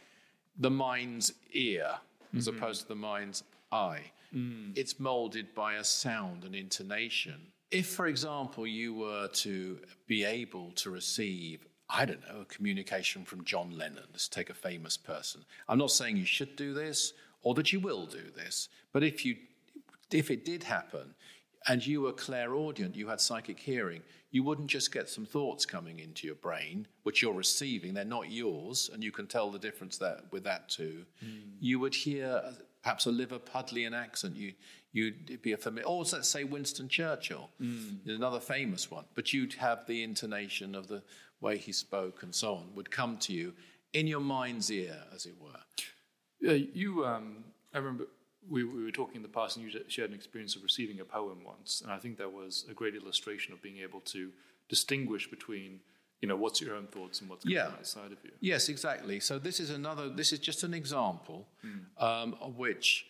the 0.59 0.69
mind's 0.69 1.33
ear 1.55 1.87
mm-hmm. 1.89 2.37
as 2.37 2.49
opposed 2.49 2.83
to 2.83 2.89
the 2.89 2.95
mind's 2.95 3.43
eye. 3.73 4.03
Mm. 4.37 4.77
It's 4.77 5.01
molded 5.01 5.55
by 5.55 5.77
a 5.77 5.85
sound 5.85 6.45
and 6.45 6.55
intonation. 6.55 7.41
If, 7.71 7.87
for 7.87 8.09
example, 8.09 8.67
you 8.67 8.93
were 8.93 9.29
to 9.29 9.79
be 10.07 10.23
able 10.23 10.73
to 10.73 10.91
receive 10.91 11.67
I 11.89 12.05
don't 12.05 12.21
know, 12.29 12.43
a 12.43 12.45
communication 12.45 13.25
from 13.25 13.43
John 13.45 13.71
Lennon. 13.71 14.09
Let's 14.13 14.29
take 14.29 14.51
a 14.51 14.55
famous 14.55 14.99
person. 14.99 15.47
I'm 15.67 15.79
not 15.79 15.91
saying 15.91 16.19
you 16.19 16.27
should 16.27 16.57
do 16.57 16.75
this 16.75 17.15
or 17.43 17.55
that 17.55 17.73
you 17.73 17.81
will 17.81 18.05
do 18.05 18.25
this, 18.37 18.69
but 18.93 19.03
if 19.03 19.25
you 19.25 19.37
if 20.11 20.31
it 20.31 20.45
did 20.45 20.63
happen 20.63 21.15
and 21.67 21.87
you 21.87 22.03
were 22.03 22.13
clairaudient, 22.13 22.95
you 22.95 23.09
had 23.09 23.21
psychic 23.21 23.59
hearing, 23.59 24.03
you 24.31 24.43
wouldn't 24.43 24.69
just 24.69 24.93
get 24.93 25.09
some 25.09 25.25
thoughts 25.25 25.65
coming 25.65 26.01
into 26.01 26.27
your 26.27 26.37
brain, 26.37 26.87
which 27.05 27.23
you're 27.23 27.33
receiving, 27.33 27.95
they're 27.95 28.05
not 28.05 28.31
yours, 28.31 28.91
and 28.93 29.03
you 29.03 29.13
can 29.13 29.27
tell 29.27 29.51
the 29.51 29.59
difference 29.59 29.97
that, 29.99 30.25
with 30.33 30.45
that 30.45 30.69
too. 30.69 31.07
Mm. 31.25 31.53
You 31.61 31.79
would 31.79 31.95
hear 31.95 32.43
perhaps 32.83 33.07
a 33.07 33.11
Liverpudlian 33.11 33.95
accent. 33.95 34.37
You, 34.37 34.53
you'd 34.93 35.41
be 35.41 35.53
a 35.53 35.57
familiar, 35.57 35.87
or 35.87 36.05
let's 36.13 36.29
say 36.29 36.45
Winston 36.45 36.89
Churchill, 36.89 37.49
mm. 37.61 37.99
another 38.07 38.41
famous 38.41 38.91
one, 38.91 39.05
but 39.15 39.33
you'd 39.33 39.55
have 39.55 39.87
the 39.87 40.03
intonation 40.03 40.75
of 40.75 40.89
the 40.89 41.03
way 41.41 41.57
he 41.57 41.73
spoke 41.73 42.23
and 42.23 42.35
so 42.35 42.55
on 42.55 42.75
would 42.75 42.91
come 42.91 43.17
to 43.19 43.33
you 43.33 43.55
in 43.93 44.07
your 44.07 44.21
mind's 44.21 44.71
ear, 44.71 44.97
as 45.15 45.27
it 45.27 45.35
were. 45.41 46.51
Uh, 46.51 46.55
you, 46.75 47.07
um, 47.07 47.45
I 47.73 47.79
remember 47.79 48.07
we, 48.49 48.65
we, 48.65 48.85
were 48.85 48.91
talking 48.91 49.17
in 49.17 49.23
the 49.23 49.29
past, 49.29 49.57
and 49.57 49.65
you 49.65 49.81
shared 49.89 50.11
an 50.11 50.17
experience 50.17 50.57
of 50.57 50.63
receiving 50.63 51.01
a 51.01 51.05
poem 51.05 51.39
once, 51.45 51.81
and 51.83 51.93
I 51.93 51.99
think 51.99 52.19
that 52.19 52.33
was 52.33 52.65
a 52.71 52.75
great 52.75 52.95
illustration 52.95 53.53
of 53.53 53.63
being 53.63 53.79
able 53.79 54.01
to 54.01 54.31
distinguish 54.69 55.31
between 55.31 55.81
you 56.21 56.29
know 56.29 56.37
what's 56.37 56.61
your 56.61 56.75
own 56.75 56.87
thoughts 56.87 57.21
and 57.21 57.29
what's 57.29 57.45
yeah. 57.45 57.67
outside 57.67 58.11
of 58.11 58.17
you 58.25 58.31
yes 58.41 58.71
exactly 58.71 59.21
so 59.21 59.39
this 59.39 59.61
is 59.61 59.69
another 59.69 60.09
this 60.09 60.33
is 60.33 60.39
just 60.39 60.63
an 60.63 60.73
example 60.73 61.47
mm. 61.63 62.03
um, 62.03 62.35
of 62.41 62.57
which 62.57 63.05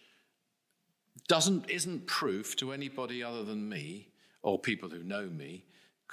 doesn't 1.29 1.71
isn't 1.71 2.09
proof 2.09 2.57
to 2.57 2.73
anybody 2.73 3.23
other 3.23 3.45
than 3.45 3.69
me 3.69 4.09
or 4.43 4.59
people 4.59 4.89
who 4.89 5.05
know 5.05 5.27
me 5.27 5.65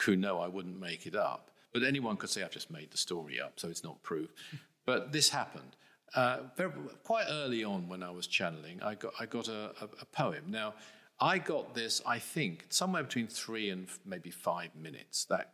who 0.06 0.16
know 0.16 0.40
i 0.40 0.48
wouldn't 0.48 0.80
make 0.80 1.08
it 1.08 1.16
up 1.16 1.52
but 1.74 1.84
anyone 1.84 2.18
could 2.18 2.30
say, 2.30 2.44
I've 2.44 2.52
just 2.52 2.70
made 2.70 2.92
the 2.92 2.98
story 2.98 3.40
up, 3.40 3.54
so 3.60 3.70
it's 3.70 3.84
not 3.84 4.02
proof. 4.04 4.30
But 4.84 5.12
this 5.12 5.30
happened. 5.30 5.76
Uh, 6.14 6.40
very, 6.58 6.72
quite 7.04 7.26
early 7.30 7.64
on 7.64 7.88
when 7.88 8.04
I 8.04 8.12
was 8.12 8.28
channeling, 8.28 8.82
I 8.84 8.96
got, 8.96 9.14
I 9.20 9.26
got 9.26 9.48
a, 9.48 9.72
a, 9.82 9.86
a 10.02 10.06
poem. 10.12 10.44
Now, 10.50 10.74
I 11.20 11.38
got 11.38 11.74
this, 11.74 12.02
I 12.06 12.20
think, 12.20 12.66
somewhere 12.70 13.04
between 13.04 13.28
three 13.28 13.70
and 13.70 13.88
maybe 14.06 14.32
five 14.32 14.76
minutes, 14.76 15.26
that 15.26 15.54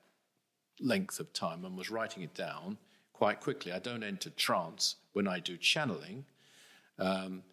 length 0.79 1.19
of 1.19 1.31
time, 1.33 1.65
and 1.65 1.77
was 1.77 1.91
writing 1.91 2.23
it 2.23 2.33
down 2.33 2.77
quite 3.13 3.41
quickly. 3.41 3.71
I 3.71 3.79
don't 3.79 4.03
enter 4.03 4.29
trance 4.31 4.95
when 5.13 5.27
I 5.27 5.39
do 5.39 5.57
channeling. 5.57 6.25
Um, 6.97 7.43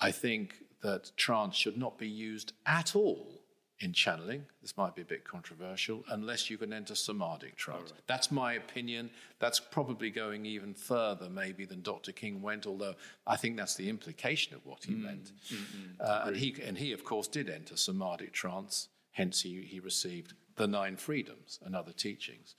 I 0.00 0.10
think 0.10 0.54
that 0.82 1.12
trance 1.16 1.56
should 1.56 1.76
not 1.76 1.98
be 1.98 2.08
used 2.08 2.52
at 2.64 2.96
all 2.96 3.35
in 3.80 3.92
channeling. 3.92 4.46
This 4.62 4.76
might 4.76 4.94
be 4.94 5.02
a 5.02 5.06
bit 5.06 5.24
controversial, 5.24 6.02
unless 6.08 6.48
you 6.48 6.56
can 6.56 6.72
enter 6.72 6.94
samadhic 6.94 7.56
trance. 7.56 7.92
Right. 7.92 8.00
That's 8.06 8.30
my 8.30 8.54
opinion. 8.54 9.10
That's 9.38 9.60
probably 9.60 10.10
going 10.10 10.46
even 10.46 10.72
further, 10.72 11.28
maybe, 11.28 11.66
than 11.66 11.82
Dr. 11.82 12.12
King 12.12 12.40
went, 12.40 12.66
although 12.66 12.94
I 13.26 13.36
think 13.36 13.56
that's 13.56 13.74
the 13.74 13.88
implication 13.88 14.54
of 14.54 14.64
what 14.64 14.84
he 14.84 14.94
mm. 14.94 15.02
meant. 15.02 15.32
Mm-hmm. 15.52 16.00
Uh, 16.00 16.22
and, 16.26 16.36
he, 16.36 16.56
and 16.64 16.78
he, 16.78 16.92
of 16.92 17.04
course, 17.04 17.28
did 17.28 17.50
enter 17.50 17.76
samadhic 17.76 18.32
trance, 18.32 18.88
hence, 19.12 19.42
he, 19.42 19.62
he 19.62 19.78
received 19.78 20.32
the 20.56 20.66
Nine 20.66 20.96
Freedoms 20.96 21.60
and 21.64 21.76
other 21.76 21.92
teachings. 21.92 22.54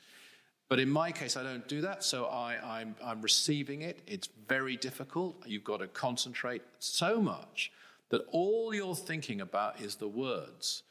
But 0.69 0.79
in 0.79 0.89
my 0.89 1.11
case, 1.11 1.35
I 1.37 1.43
don't 1.43 1.67
do 1.67 1.81
that, 1.81 2.03
so 2.03 2.25
I, 2.25 2.57
I'm, 2.81 2.95
I'm 3.03 3.21
receiving 3.21 3.81
it. 3.81 4.01
It's 4.05 4.29
very 4.47 4.75
difficult. 4.75 5.41
You've 5.47 5.63
got 5.63 5.77
to 5.77 5.87
concentrate 5.87 6.61
so 6.77 7.21
much 7.21 7.71
that 8.09 8.21
all 8.31 8.73
you're 8.73 8.95
thinking 8.95 9.41
about 9.41 9.81
is 9.81 9.95
the 9.95 10.07
words 10.07 10.83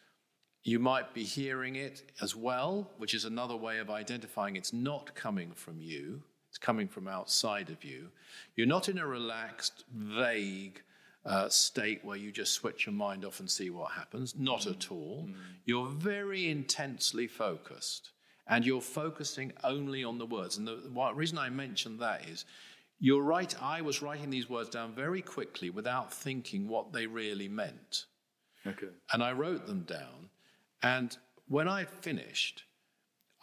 you 0.66 0.80
might 0.80 1.14
be 1.14 1.22
hearing 1.22 1.76
it 1.76 2.02
as 2.20 2.34
well, 2.34 2.90
which 2.98 3.14
is 3.14 3.24
another 3.24 3.54
way 3.54 3.78
of 3.78 3.88
identifying 3.88 4.56
it's 4.56 4.72
not 4.72 5.14
coming 5.14 5.52
from 5.52 5.80
you, 5.80 6.20
it's 6.48 6.58
coming 6.58 6.88
from 6.88 7.06
outside 7.06 7.70
of 7.70 7.84
you. 7.84 8.08
You're 8.56 8.66
not 8.66 8.88
in 8.88 8.98
a 8.98 9.06
relaxed, 9.06 9.84
vague 9.94 10.82
uh, 11.24 11.48
state 11.48 12.04
where 12.04 12.16
you 12.16 12.32
just 12.32 12.52
switch 12.52 12.84
your 12.84 12.94
mind 12.94 13.24
off 13.24 13.38
and 13.38 13.48
see 13.48 13.70
what 13.70 13.92
happens. 13.92 14.34
Not 14.36 14.62
mm. 14.62 14.72
at 14.72 14.90
all. 14.90 15.26
Mm. 15.28 15.34
You're 15.66 15.86
very 15.86 16.50
intensely 16.50 17.28
focused, 17.28 18.10
and 18.48 18.66
you're 18.66 18.80
focusing 18.80 19.52
only 19.62 20.02
on 20.02 20.18
the 20.18 20.26
words. 20.26 20.56
And 20.56 20.66
the, 20.66 20.82
the 20.84 21.14
reason 21.14 21.38
I 21.38 21.48
mentioned 21.48 22.00
that 22.00 22.28
is 22.28 22.44
you're 22.98 23.22
right, 23.22 23.54
I 23.62 23.82
was 23.82 24.02
writing 24.02 24.30
these 24.30 24.50
words 24.50 24.70
down 24.70 24.96
very 24.96 25.22
quickly 25.22 25.70
without 25.70 26.12
thinking 26.12 26.66
what 26.66 26.92
they 26.92 27.06
really 27.06 27.48
meant. 27.48 28.06
Okay. 28.66 28.88
And 29.12 29.22
I 29.22 29.30
wrote 29.30 29.68
them 29.68 29.82
down. 29.82 30.30
And 30.82 31.16
when 31.48 31.68
I 31.68 31.84
finished, 31.84 32.64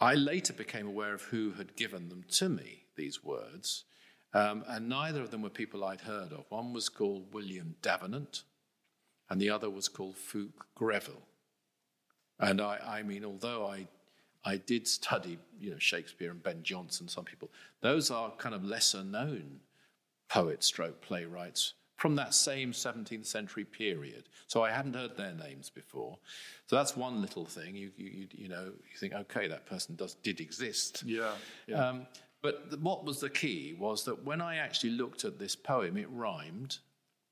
I 0.00 0.14
later 0.14 0.52
became 0.52 0.86
aware 0.86 1.14
of 1.14 1.22
who 1.22 1.52
had 1.52 1.76
given 1.76 2.08
them 2.08 2.24
to 2.32 2.48
me, 2.48 2.84
these 2.96 3.24
words. 3.24 3.84
Um, 4.32 4.64
and 4.66 4.88
neither 4.88 5.22
of 5.22 5.30
them 5.30 5.42
were 5.42 5.50
people 5.50 5.84
I'd 5.84 6.02
heard 6.02 6.32
of. 6.32 6.44
One 6.48 6.72
was 6.72 6.88
called 6.88 7.32
William 7.32 7.76
Davenant, 7.82 8.42
and 9.30 9.40
the 9.40 9.50
other 9.50 9.70
was 9.70 9.88
called 9.88 10.16
Fulke 10.16 10.66
Greville. 10.74 11.22
And 12.38 12.60
I, 12.60 12.78
I 12.84 13.02
mean, 13.02 13.24
although 13.24 13.66
I, 13.66 13.86
I 14.44 14.56
did 14.56 14.88
study, 14.88 15.38
you 15.60 15.70
know, 15.70 15.78
Shakespeare 15.78 16.32
and 16.32 16.42
Ben 16.42 16.62
Jonson, 16.62 17.08
some 17.08 17.24
people, 17.24 17.50
those 17.80 18.10
are 18.10 18.32
kind 18.32 18.54
of 18.54 18.64
lesser 18.64 19.04
known 19.04 19.60
poets, 20.28 20.66
stroke 20.66 21.00
playwrights 21.00 21.74
from 22.04 22.16
that 22.16 22.34
same 22.34 22.70
17th 22.72 23.24
century 23.24 23.64
period. 23.64 24.24
So 24.46 24.62
I 24.62 24.70
hadn't 24.70 24.92
heard 24.92 25.16
their 25.16 25.32
names 25.32 25.70
before. 25.70 26.18
So 26.66 26.76
that's 26.76 26.94
one 26.94 27.22
little 27.22 27.46
thing. 27.46 27.74
You, 27.74 27.92
you, 27.96 28.26
you 28.30 28.48
know, 28.50 28.64
you 28.64 28.98
think, 28.98 29.14
okay, 29.14 29.48
that 29.48 29.64
person 29.64 29.94
does, 29.94 30.12
did 30.16 30.38
exist. 30.38 31.02
Yeah. 31.06 31.32
yeah. 31.66 31.76
Um, 31.76 32.06
but 32.42 32.70
the, 32.70 32.76
what 32.76 33.06
was 33.06 33.20
the 33.20 33.30
key 33.30 33.74
was 33.78 34.04
that 34.04 34.22
when 34.22 34.42
I 34.42 34.56
actually 34.56 34.90
looked 34.90 35.24
at 35.24 35.38
this 35.38 35.56
poem, 35.56 35.96
it 35.96 36.10
rhymed. 36.10 36.76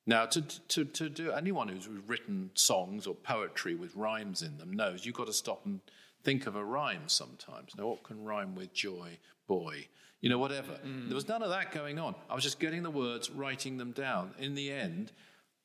Now, 0.06 0.24
to, 0.24 0.40
to, 0.40 0.86
to 0.86 1.10
do 1.10 1.32
anyone 1.32 1.68
who's 1.68 1.86
written 1.86 2.48
songs 2.54 3.06
or 3.06 3.14
poetry 3.14 3.74
with 3.74 3.94
rhymes 3.94 4.40
in 4.40 4.56
them 4.56 4.72
knows 4.72 5.04
you've 5.04 5.16
got 5.16 5.26
to 5.26 5.34
stop 5.34 5.66
and 5.66 5.80
think 6.24 6.46
of 6.46 6.56
a 6.56 6.64
rhyme 6.64 7.08
sometimes. 7.08 7.74
Now, 7.76 7.88
what 7.88 8.02
can 8.02 8.24
rhyme 8.24 8.54
with 8.54 8.72
joy, 8.72 9.18
boy, 9.46 9.88
you 10.20 10.30
know, 10.30 10.38
whatever. 10.38 10.78
Mm. 10.86 11.08
There 11.08 11.14
was 11.14 11.28
none 11.28 11.42
of 11.42 11.50
that 11.50 11.72
going 11.72 11.98
on. 11.98 12.14
I 12.30 12.34
was 12.34 12.44
just 12.44 12.60
getting 12.60 12.82
the 12.82 12.90
words, 12.90 13.30
writing 13.30 13.76
them 13.76 13.92
down. 13.92 14.34
In 14.38 14.54
the 14.54 14.72
end, 14.72 15.12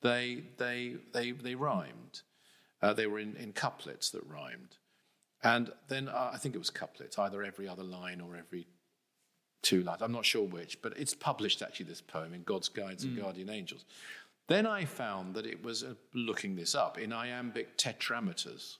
they, 0.02 0.44
they, 0.58 0.96
they, 1.14 1.32
they 1.32 1.56
rhymed. 1.56 2.22
Uh, 2.82 2.94
they 2.94 3.08
were 3.08 3.20
in, 3.20 3.36
in 3.36 3.54
couplets 3.54 4.10
that 4.12 4.24
rhymed. 4.28 4.78
And 5.44 5.72
then 5.88 6.10
uh, 6.10 6.32
I 6.34 6.38
think 6.38 6.56
it 6.56 6.58
was 6.58 6.72
couplets, 6.72 7.20
either 7.20 7.44
every 7.44 7.68
other 7.68 7.84
line 7.84 8.20
or 8.20 8.36
every 8.36 8.68
two 9.62 9.84
lines. 9.84 10.02
I'm 10.02 10.12
not 10.12 10.26
sure 10.26 10.44
which, 10.44 10.82
but 10.82 10.94
it's 10.98 11.14
published 11.14 11.62
actually, 11.62 11.86
this 11.86 12.02
poem, 12.02 12.34
in 12.34 12.44
God's 12.44 12.70
Guides 12.70 13.04
and 13.04 13.16
mm. 13.16 13.22
Guardian 13.22 13.50
Angels. 13.50 13.86
Then 14.48 14.66
I 14.66 14.86
found 14.86 15.36
that 15.36 15.46
it 15.46 15.64
was, 15.64 15.84
uh, 15.84 15.94
looking 16.14 16.56
this 16.56 16.74
up, 16.74 16.98
in 16.98 17.14
iambic 17.14 17.78
tetrameters, 17.78 18.78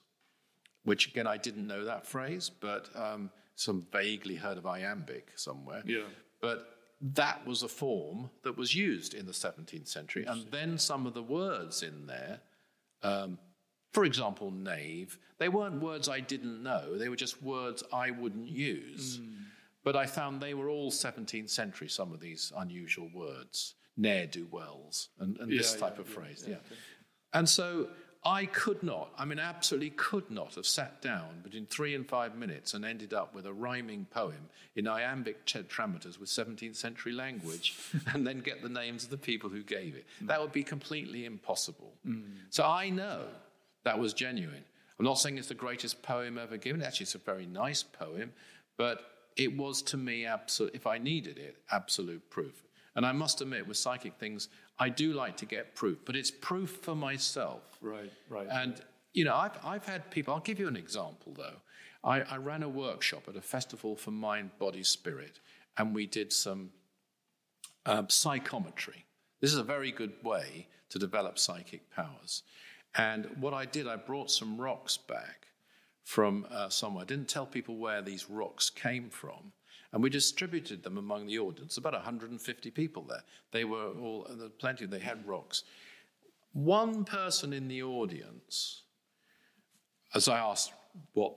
which 0.88 1.06
again, 1.08 1.26
I 1.26 1.36
didn't 1.36 1.66
know 1.66 1.84
that 1.84 2.06
phrase, 2.06 2.50
but 2.50 2.88
um, 2.96 3.30
some 3.54 3.86
vaguely 3.92 4.36
heard 4.36 4.56
of 4.56 4.66
iambic 4.66 5.32
somewhere. 5.36 5.82
Yeah. 5.84 6.04
But 6.40 6.78
that 7.00 7.46
was 7.46 7.62
a 7.62 7.68
form 7.68 8.30
that 8.42 8.56
was 8.56 8.74
used 8.74 9.12
in 9.14 9.26
the 9.26 9.32
17th 9.32 9.86
century. 9.86 10.24
And 10.26 10.50
then 10.50 10.78
some 10.78 11.06
of 11.06 11.14
the 11.14 11.22
words 11.22 11.82
in 11.82 12.06
there, 12.06 12.40
um, 13.02 13.38
for 13.92 14.04
example, 14.04 14.50
knave, 14.50 15.18
they 15.38 15.48
weren't 15.48 15.82
words 15.82 16.08
I 16.08 16.20
didn't 16.20 16.62
know, 16.62 16.96
they 16.96 17.08
were 17.08 17.16
just 17.16 17.42
words 17.42 17.82
I 17.92 18.10
wouldn't 18.10 18.48
use. 18.48 19.18
Mm. 19.18 19.34
But 19.84 19.94
I 19.94 20.06
found 20.06 20.40
they 20.40 20.54
were 20.54 20.68
all 20.68 20.90
17th 20.90 21.50
century, 21.50 21.88
some 21.88 22.12
of 22.12 22.20
these 22.20 22.52
unusual 22.56 23.10
words 23.14 23.74
ne'er 23.96 24.26
do 24.26 24.46
wells, 24.50 25.08
and, 25.18 25.36
and 25.38 25.50
yeah, 25.50 25.58
this 25.58 25.74
type 25.74 25.94
yeah, 25.96 26.00
of 26.00 26.08
phrase. 26.08 26.44
Yeah. 26.48 26.56
And 27.32 27.48
so 27.48 27.88
I 28.24 28.46
could 28.46 28.82
not, 28.82 29.12
I 29.16 29.24
mean, 29.24 29.38
absolutely 29.38 29.90
could 29.90 30.30
not 30.30 30.56
have 30.56 30.66
sat 30.66 31.00
down 31.00 31.40
between 31.42 31.66
three 31.66 31.94
and 31.94 32.06
five 32.06 32.36
minutes 32.36 32.74
and 32.74 32.84
ended 32.84 33.14
up 33.14 33.34
with 33.34 33.46
a 33.46 33.52
rhyming 33.52 34.06
poem 34.10 34.48
in 34.74 34.88
iambic 34.88 35.46
tetrameters 35.46 36.18
with 36.18 36.28
17th 36.28 36.76
century 36.76 37.12
language 37.12 37.78
and 38.12 38.26
then 38.26 38.40
get 38.40 38.62
the 38.62 38.68
names 38.68 39.04
of 39.04 39.10
the 39.10 39.16
people 39.18 39.48
who 39.48 39.62
gave 39.62 39.94
it. 39.94 40.04
Mm. 40.22 40.26
That 40.28 40.40
would 40.40 40.52
be 40.52 40.64
completely 40.64 41.26
impossible. 41.26 41.92
Mm. 42.06 42.24
So 42.50 42.64
I 42.64 42.90
know 42.90 43.22
that 43.84 43.98
was 43.98 44.12
genuine. 44.12 44.64
I'm 44.98 45.04
not 45.04 45.18
saying 45.18 45.38
it's 45.38 45.48
the 45.48 45.54
greatest 45.54 46.02
poem 46.02 46.38
ever 46.38 46.56
given. 46.56 46.82
Actually, 46.82 47.04
it's 47.04 47.14
a 47.14 47.18
very 47.18 47.46
nice 47.46 47.84
poem, 47.84 48.32
but 48.76 49.00
it 49.36 49.56
was 49.56 49.80
to 49.82 49.96
me 49.96 50.26
absolute, 50.26 50.74
if 50.74 50.86
I 50.86 50.98
needed 50.98 51.38
it, 51.38 51.56
absolute 51.70 52.28
proof. 52.30 52.64
And 52.98 53.06
I 53.06 53.12
must 53.12 53.40
admit, 53.40 53.68
with 53.68 53.76
psychic 53.76 54.14
things, 54.14 54.48
I 54.76 54.88
do 54.88 55.12
like 55.12 55.36
to 55.36 55.46
get 55.46 55.76
proof, 55.76 55.98
but 56.04 56.16
it's 56.16 56.32
proof 56.32 56.80
for 56.82 56.96
myself. 56.96 57.62
Right, 57.80 58.12
right. 58.28 58.48
And, 58.50 58.74
you 59.12 59.24
know, 59.24 59.36
I've, 59.36 59.56
I've 59.64 59.86
had 59.86 60.10
people, 60.10 60.34
I'll 60.34 60.40
give 60.40 60.58
you 60.58 60.66
an 60.66 60.74
example 60.76 61.32
though. 61.36 61.58
I, 62.02 62.22
I 62.22 62.38
ran 62.38 62.64
a 62.64 62.68
workshop 62.68 63.28
at 63.28 63.36
a 63.36 63.40
festival 63.40 63.94
for 63.94 64.10
mind, 64.10 64.50
body, 64.58 64.82
spirit, 64.82 65.38
and 65.76 65.94
we 65.94 66.06
did 66.06 66.32
some 66.32 66.70
um, 67.86 68.08
psychometry. 68.08 69.04
This 69.40 69.52
is 69.52 69.58
a 69.58 69.62
very 69.62 69.92
good 69.92 70.14
way 70.24 70.66
to 70.88 70.98
develop 70.98 71.38
psychic 71.38 71.88
powers. 71.92 72.42
And 72.96 73.28
what 73.38 73.54
I 73.54 73.64
did, 73.64 73.86
I 73.86 73.94
brought 73.94 74.28
some 74.28 74.60
rocks 74.60 74.96
back 74.96 75.46
from 76.02 76.48
uh, 76.50 76.68
somewhere. 76.68 77.02
I 77.02 77.06
didn't 77.06 77.28
tell 77.28 77.46
people 77.46 77.76
where 77.76 78.02
these 78.02 78.28
rocks 78.28 78.70
came 78.70 79.08
from. 79.08 79.52
And 79.92 80.02
we 80.02 80.10
distributed 80.10 80.82
them 80.82 80.98
among 80.98 81.26
the 81.26 81.38
audience, 81.38 81.78
about 81.78 81.94
150 81.94 82.70
people 82.72 83.04
there. 83.04 83.22
They 83.52 83.64
were 83.64 83.90
all, 83.98 84.26
there 84.28 84.48
plenty, 84.50 84.84
they 84.86 84.98
had 84.98 85.26
rocks. 85.26 85.64
One 86.52 87.04
person 87.04 87.52
in 87.52 87.68
the 87.68 87.82
audience, 87.82 88.82
as 90.14 90.28
I 90.28 90.38
asked 90.38 90.72
what 91.14 91.34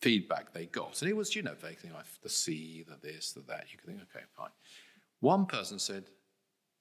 feedback 0.00 0.52
they 0.52 0.66
got, 0.66 1.00
and 1.02 1.10
it 1.10 1.16
was, 1.16 1.36
you 1.36 1.42
know, 1.42 1.54
they 1.54 1.74
think 1.74 1.94
like 1.94 2.06
the 2.22 2.28
sea, 2.28 2.84
the 2.88 2.96
this, 3.00 3.32
the 3.32 3.42
that, 3.42 3.66
you 3.70 3.78
could 3.78 3.86
think, 3.86 4.00
okay, 4.14 4.24
fine. 4.36 4.50
One 5.20 5.46
person 5.46 5.78
said, 5.78 6.04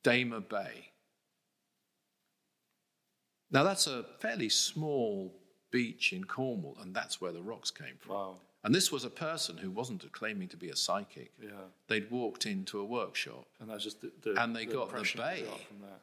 Daymer 0.04 0.48
Bay. 0.48 0.92
Now, 3.52 3.64
that's 3.64 3.86
a 3.86 4.04
fairly 4.20 4.50
small 4.50 5.34
beach 5.72 6.12
in 6.12 6.24
Cornwall, 6.24 6.78
and 6.82 6.96
that's 6.96 7.22
where 7.22 7.32
the 7.32 7.42
rocks 7.42 7.70
came 7.70 7.98
from. 8.00 8.16
Wow. 8.16 8.38
And 8.64 8.74
this 8.74 8.92
was 8.92 9.04
a 9.04 9.10
person 9.10 9.58
who 9.58 9.70
wasn't 9.70 10.10
claiming 10.14 10.48
to 10.50 10.58
be 10.58 10.70
a 10.70 10.76
psychic. 10.76 11.32
Yeah. 11.42 11.50
They'd 11.88 12.10
walked 12.10 12.46
into 12.46 12.80
a 12.80 12.86
workshop. 12.86 13.46
And 13.60 13.70
that's 13.70 13.84
just 13.84 14.02
the, 14.02 14.12
the 14.22 14.42
And 14.42 14.56
they 14.56 14.66
the 14.66 14.74
got 14.74 14.90
the 14.90 15.02
bay. 15.18 15.44
Got 15.46 15.60
from 15.62 15.80
there. 15.82 16.00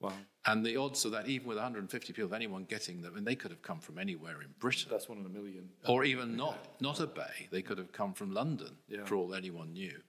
Wow. 0.00 0.12
And 0.46 0.64
the 0.64 0.76
odds 0.76 1.04
of 1.04 1.12
that, 1.12 1.28
even 1.28 1.46
with 1.46 1.56
150 1.56 2.12
people, 2.12 2.24
of 2.24 2.32
anyone 2.32 2.64
getting 2.64 3.02
them, 3.02 3.16
and 3.16 3.26
they 3.26 3.34
could 3.34 3.50
have 3.50 3.62
come 3.62 3.80
from 3.80 3.98
anywhere 3.98 4.40
in 4.42 4.48
Britain. 4.58 4.88
That's 4.90 5.08
one 5.08 5.18
in 5.18 5.26
a 5.26 5.28
million. 5.28 5.68
Or 5.86 6.04
even 6.04 6.36
not, 6.36 6.58
not 6.80 7.00
a 7.00 7.06
bay. 7.06 7.48
They 7.50 7.60
could 7.60 7.76
have 7.78 7.92
come 7.92 8.14
from 8.14 8.32
London, 8.32 8.76
yeah. 8.88 9.04
for 9.04 9.16
all 9.16 9.34
anyone 9.34 9.72
knew. 9.72 10.00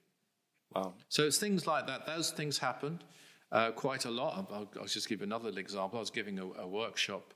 Wow. 0.74 0.94
So 1.08 1.24
it's 1.24 1.38
things 1.38 1.66
like 1.66 1.86
that. 1.86 2.06
Those 2.06 2.30
things 2.30 2.56
happened 2.56 3.04
uh, 3.50 3.72
quite 3.72 4.06
a 4.06 4.10
lot. 4.10 4.46
I'll, 4.50 4.68
I'll, 4.80 4.86
just 4.86 5.08
give 5.08 5.20
another 5.20 5.50
example. 5.50 5.98
I 5.98 6.00
was 6.00 6.10
giving 6.10 6.38
a, 6.38 6.46
a 6.46 6.66
workshop 6.66 7.34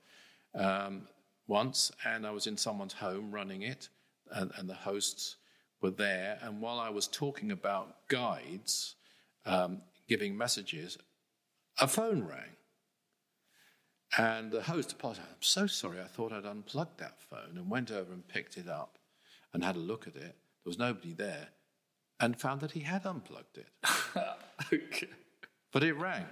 um, 0.55 1.03
once, 1.47 1.93
and 2.07 2.27
I 2.27 2.31
was 2.31 2.47
in 2.47 2.57
someone's 2.57 2.95
home 2.95 3.31
running 3.31 3.63
it 3.63 3.91
and, 4.33 4.51
and 4.57 4.69
the 4.69 4.75
hosts 4.75 5.37
were 5.81 5.91
there. 5.91 6.39
And 6.43 6.61
while 6.61 6.79
I 6.79 6.91
was 6.91 7.07
talking 7.07 7.51
about 7.51 8.09
guides 8.09 8.97
um, 9.47 9.83
giving 10.09 10.37
messages, 10.37 10.99
a 11.81 11.89
phone 11.89 12.25
rang. 12.25 12.57
And 14.19 14.51
the 14.51 14.63
host 14.63 14.93
apologized. 14.93 15.29
I'm 15.29 15.43
so 15.43 15.67
sorry, 15.67 16.01
I 16.01 16.07
thought 16.07 16.33
I'd 16.33 16.47
unplugged 16.47 16.99
that 17.01 17.21
phone 17.21 17.57
and 17.57 17.69
went 17.69 17.91
over 17.91 18.13
and 18.13 18.27
picked 18.27 18.57
it 18.57 18.69
up 18.69 18.99
and 19.53 19.65
had 19.65 19.77
a 19.77 19.81
look 19.81 20.07
at 20.07 20.15
it. 20.17 20.21
There 20.23 20.71
was 20.71 20.79
nobody 20.79 21.13
there 21.13 21.49
and 22.21 22.39
found 22.39 22.61
that 22.61 22.73
he 22.73 22.81
had 22.81 23.05
unplugged 23.05 23.59
it. 23.59 23.69
okay. 24.73 25.09
But 25.73 25.83
it 25.83 25.95
rang. 25.95 26.25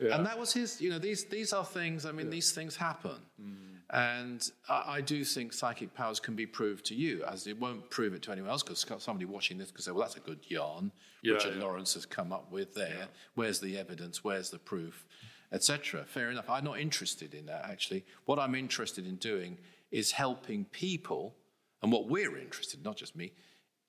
Yeah. 0.00 0.16
And 0.16 0.26
that 0.26 0.38
was 0.38 0.52
his, 0.52 0.80
you 0.80 0.90
know, 0.90 0.98
these, 0.98 1.26
these 1.26 1.52
are 1.52 1.64
things, 1.64 2.06
I 2.06 2.12
mean, 2.12 2.26
yeah. 2.26 2.32
these 2.32 2.52
things 2.52 2.74
happen. 2.74 3.16
Mm. 3.40 3.67
And 3.90 4.50
I, 4.68 4.84
I, 4.96 5.00
do 5.00 5.24
think 5.24 5.54
psychic 5.54 5.94
powers 5.94 6.20
can 6.20 6.34
be 6.34 6.44
proved 6.44 6.84
to 6.86 6.94
you, 6.94 7.24
as 7.24 7.46
it 7.46 7.58
won't 7.58 7.88
prove 7.88 8.12
it 8.12 8.20
to 8.22 8.32
anyone 8.32 8.50
else, 8.50 8.62
because 8.62 8.84
somebody 9.02 9.24
watching 9.24 9.56
this 9.56 9.70
could 9.70 9.82
say, 9.82 9.92
well, 9.92 10.02
that's 10.02 10.16
a 10.16 10.20
good 10.20 10.40
yarn 10.48 10.92
yeah, 11.22 11.34
Richard 11.34 11.56
yeah. 11.56 11.62
Lawrence 11.62 11.94
has 11.94 12.06
come 12.06 12.32
up 12.32 12.50
with 12.50 12.74
there. 12.74 13.08
Where's 13.34 13.60
the 13.60 13.76
evidence? 13.78 14.22
Where's 14.22 14.50
the 14.50 14.58
proof? 14.58 15.06
Etc. 15.52 16.04
Fair 16.04 16.30
enough. 16.30 16.48
I'm 16.48 16.64
not 16.64 16.78
interested 16.78 17.34
in 17.34 17.46
that, 17.46 17.64
actually. 17.64 18.04
What 18.26 18.38
I'm 18.38 18.54
interested 18.54 19.06
in 19.06 19.16
doing 19.16 19.58
is 19.90 20.12
helping 20.12 20.66
people, 20.66 21.34
and 21.82 21.90
what 21.90 22.08
we're 22.08 22.36
interested, 22.36 22.84
not 22.84 22.96
just 22.96 23.16
me, 23.16 23.32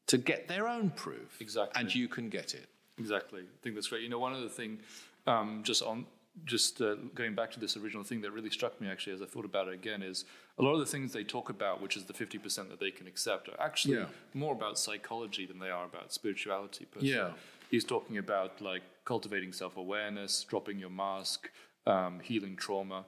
to 0.08 0.18
get 0.18 0.48
their 0.48 0.68
own 0.68 0.90
proof. 0.92 1.40
Exactly. 1.42 1.80
And 1.80 1.94
you 1.94 2.08
can 2.08 2.30
get 2.30 2.54
it. 2.54 2.68
Exactly. 2.98 3.42
I 3.42 3.58
think 3.62 3.76
that's 3.76 3.88
great. 3.88 4.02
You 4.02 4.10
know, 4.10 4.20
one 4.20 4.34
other 4.34 4.50
thing, 4.50 4.80
um, 5.28 5.62
just 5.64 5.84
on 5.84 6.06
just 6.46 6.82
uh, 6.82 6.96
going 7.16 7.36
back 7.36 7.52
to 7.52 7.60
this 7.60 7.78
original 7.78 8.04
thing 8.04 8.22
that 8.22 8.32
really 8.32 8.50
struck 8.50 8.80
me 8.82 8.90
actually 8.90 9.14
as 9.14 9.22
I 9.22 9.26
thought 9.26 9.46
about 9.46 9.68
it 9.68 9.74
again 9.74 10.02
is 10.02 10.26
a 10.58 10.64
lot 10.64 10.74
of 10.74 10.80
the 10.80 10.86
things 10.86 11.14
they 11.14 11.24
talk 11.24 11.50
about, 11.50 11.82
which 11.82 11.96
is 11.96 12.06
the 12.06 12.14
50% 12.14 12.70
that 12.70 12.80
they 12.80 12.92
can 12.92 13.08
accept, 13.08 13.50
are 13.50 13.60
actually 13.60 13.96
yeah. 13.96 14.06
more 14.34 14.54
about 14.54 14.78
psychology 14.78 15.46
than 15.46 15.60
they 15.60 15.70
are 15.70 15.86
about 15.86 16.14
spirituality. 16.14 16.86
Per 16.86 17.00
yeah. 17.00 17.32
He's 17.70 17.84
talking 17.84 18.18
about 18.18 18.62
like 18.62 18.82
cultivating 19.06 19.54
self 19.54 19.78
awareness, 19.78 20.44
dropping 20.44 20.80
your 20.80 20.90
mask, 20.90 21.50
um, 21.86 22.20
healing 22.22 22.56
trauma. 22.56 23.06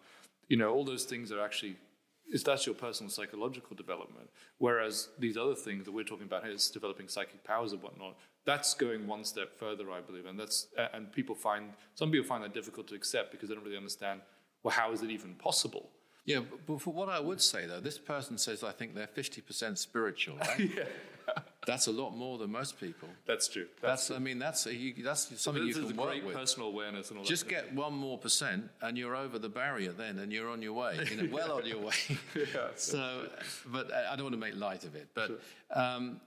You 0.47 0.57
know, 0.57 0.73
all 0.73 0.85
those 0.85 1.05
things 1.05 1.31
are 1.31 1.41
actually 1.41 1.77
is 2.31 2.43
that's 2.43 2.65
your 2.65 2.75
personal 2.75 3.09
psychological 3.09 3.75
development. 3.75 4.29
Whereas 4.57 5.09
these 5.19 5.37
other 5.37 5.55
things 5.55 5.85
that 5.85 5.91
we're 5.91 6.05
talking 6.05 6.25
about 6.25 6.47
is 6.47 6.69
developing 6.69 7.07
psychic 7.07 7.43
powers 7.43 7.73
and 7.73 7.81
whatnot 7.81 8.17
that's 8.45 8.73
going 8.73 9.07
one 9.07 9.23
step 9.23 9.57
further, 9.57 9.91
I 9.91 10.01
believe, 10.01 10.25
and 10.25 10.39
that's 10.39 10.67
and 10.93 11.11
people 11.11 11.35
find 11.35 11.73
some 11.95 12.11
people 12.11 12.27
find 12.27 12.43
that 12.43 12.53
difficult 12.53 12.87
to 12.87 12.95
accept 12.95 13.31
because 13.31 13.49
they 13.49 13.55
don't 13.55 13.63
really 13.63 13.77
understand. 13.77 14.21
Well, 14.63 14.73
how 14.73 14.91
is 14.91 15.01
it 15.01 15.09
even 15.09 15.33
possible? 15.35 15.89
Yeah, 16.25 16.41
but 16.67 16.81
for 16.81 16.93
what 16.93 17.09
I 17.09 17.19
would 17.19 17.41
say 17.41 17.65
though, 17.65 17.79
this 17.79 17.97
person 17.97 18.37
says 18.37 18.63
I 18.63 18.71
think 18.71 18.95
they're 18.95 19.07
fifty 19.07 19.41
percent 19.41 19.79
spiritual. 19.79 20.37
Right? 20.37 20.59
yeah. 20.77 20.83
That's 21.67 21.85
a 21.85 21.91
lot 21.91 22.17
more 22.17 22.39
than 22.39 22.51
most 22.51 22.79
people. 22.79 23.07
That's 23.27 23.47
true. 23.47 23.67
That's, 23.81 23.91
that's 23.91 24.07
true. 24.07 24.15
I 24.15 24.19
mean, 24.19 24.39
that's 24.39 24.65
a, 24.65 24.73
you, 24.73 25.03
that's 25.03 25.39
something 25.39 25.63
you 25.63 25.73
can 25.73 25.95
work 25.95 26.25
with. 26.25 26.35
Personal 26.35 26.69
awareness 26.69 27.11
and 27.11 27.19
all 27.19 27.25
Just 27.25 27.45
that. 27.45 27.49
get 27.49 27.73
one 27.73 27.93
more 27.93 28.17
percent, 28.17 28.67
and 28.81 28.97
you're 28.97 29.15
over 29.15 29.37
the 29.37 29.47
barrier 29.47 29.91
then, 29.91 30.17
and 30.17 30.33
you're 30.33 30.49
on 30.49 30.63
your 30.63 30.73
way, 30.73 30.99
you 31.09 31.21
know, 31.21 31.29
well 31.31 31.51
on 31.53 31.65
your 31.65 31.79
way. 31.79 31.93
yeah. 32.35 32.69
So, 32.75 33.27
but 33.67 33.93
I 33.93 34.15
don't 34.15 34.23
want 34.23 34.33
to 34.33 34.39
make 34.39 34.55
light 34.55 34.83
of 34.85 34.95
it. 34.95 35.09
But 35.13 35.27
sure. 35.27 35.37
um, 35.71 36.19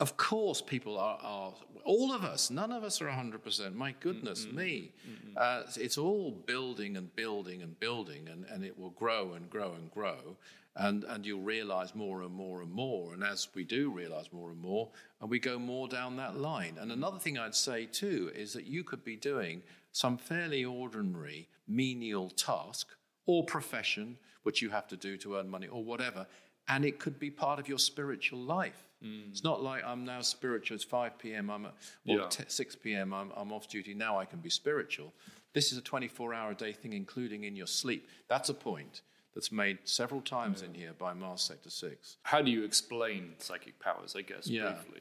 of 0.00 0.16
course, 0.16 0.62
people 0.62 0.98
are, 0.98 1.18
are, 1.22 1.52
all 1.84 2.12
of 2.12 2.24
us, 2.24 2.50
none 2.50 2.72
of 2.72 2.82
us 2.82 3.02
are 3.02 3.08
100%. 3.08 3.74
My 3.74 3.94
goodness 4.00 4.46
mm-hmm. 4.46 4.56
me. 4.56 4.92
Mm-hmm. 5.08 5.36
Uh, 5.36 5.62
it's 5.76 5.98
all 5.98 6.30
building 6.30 6.96
and 6.96 7.14
building 7.14 7.62
and 7.62 7.78
building, 7.78 8.28
and, 8.28 8.46
and 8.50 8.64
it 8.64 8.78
will 8.78 8.90
grow 8.90 9.34
and 9.34 9.48
grow 9.50 9.74
and 9.74 9.90
grow. 9.90 10.36
And, 10.76 11.04
and 11.04 11.26
you'll 11.26 11.42
realize 11.42 11.94
more 11.94 12.22
and 12.22 12.32
more 12.32 12.62
and 12.62 12.72
more. 12.72 13.12
And 13.12 13.22
as 13.22 13.48
we 13.54 13.64
do 13.64 13.90
realize 13.90 14.32
more 14.32 14.50
and 14.50 14.60
more, 14.60 14.88
and 15.20 15.28
we 15.28 15.38
go 15.38 15.58
more 15.58 15.88
down 15.88 16.16
that 16.16 16.36
line. 16.36 16.78
And 16.80 16.92
another 16.92 17.18
thing 17.18 17.38
I'd 17.38 17.54
say 17.54 17.86
too 17.86 18.30
is 18.34 18.52
that 18.54 18.66
you 18.66 18.84
could 18.84 19.04
be 19.04 19.16
doing 19.16 19.62
some 19.92 20.16
fairly 20.16 20.64
ordinary 20.64 21.48
menial 21.68 22.30
task 22.30 22.88
or 23.26 23.44
profession, 23.44 24.16
which 24.44 24.62
you 24.62 24.70
have 24.70 24.86
to 24.88 24.96
do 24.96 25.16
to 25.18 25.36
earn 25.36 25.50
money 25.50 25.66
or 25.66 25.84
whatever, 25.84 26.26
and 26.68 26.84
it 26.84 26.98
could 27.00 27.18
be 27.18 27.30
part 27.30 27.58
of 27.58 27.68
your 27.68 27.78
spiritual 27.78 28.38
life. 28.38 28.86
Mm. 29.04 29.30
It's 29.30 29.44
not 29.44 29.62
like 29.62 29.82
I'm 29.84 30.04
now 30.04 30.20
spiritual. 30.20 30.74
It's 30.74 30.84
5 30.84 31.18
p.m. 31.18 31.50
I'm 31.50 31.66
or 31.66 31.70
yeah. 32.04 32.28
6 32.28 32.76
p.m. 32.76 33.14
I'm, 33.14 33.30
I'm 33.36 33.52
off 33.52 33.68
duty. 33.68 33.94
Now 33.94 34.18
I 34.18 34.24
can 34.24 34.40
be 34.40 34.50
spiritual. 34.50 35.12
This 35.52 35.72
is 35.72 35.78
a 35.78 35.82
24 35.82 36.34
hour 36.34 36.50
a 36.52 36.54
day 36.54 36.72
thing, 36.72 36.92
including 36.92 37.44
in 37.44 37.56
your 37.56 37.66
sleep. 37.66 38.08
That's 38.28 38.48
a 38.48 38.54
point 38.54 39.02
that's 39.34 39.52
made 39.52 39.78
several 39.84 40.20
times 40.20 40.60
yeah. 40.60 40.68
in 40.68 40.74
here 40.74 40.92
by 40.98 41.14
Mars 41.14 41.42
Sector 41.42 41.70
6. 41.70 42.16
How 42.22 42.42
do 42.42 42.50
you 42.50 42.64
explain 42.64 43.34
psychic 43.38 43.78
powers, 43.80 44.14
I 44.16 44.22
guess, 44.22 44.46
yeah. 44.46 44.72
briefly? 44.72 45.00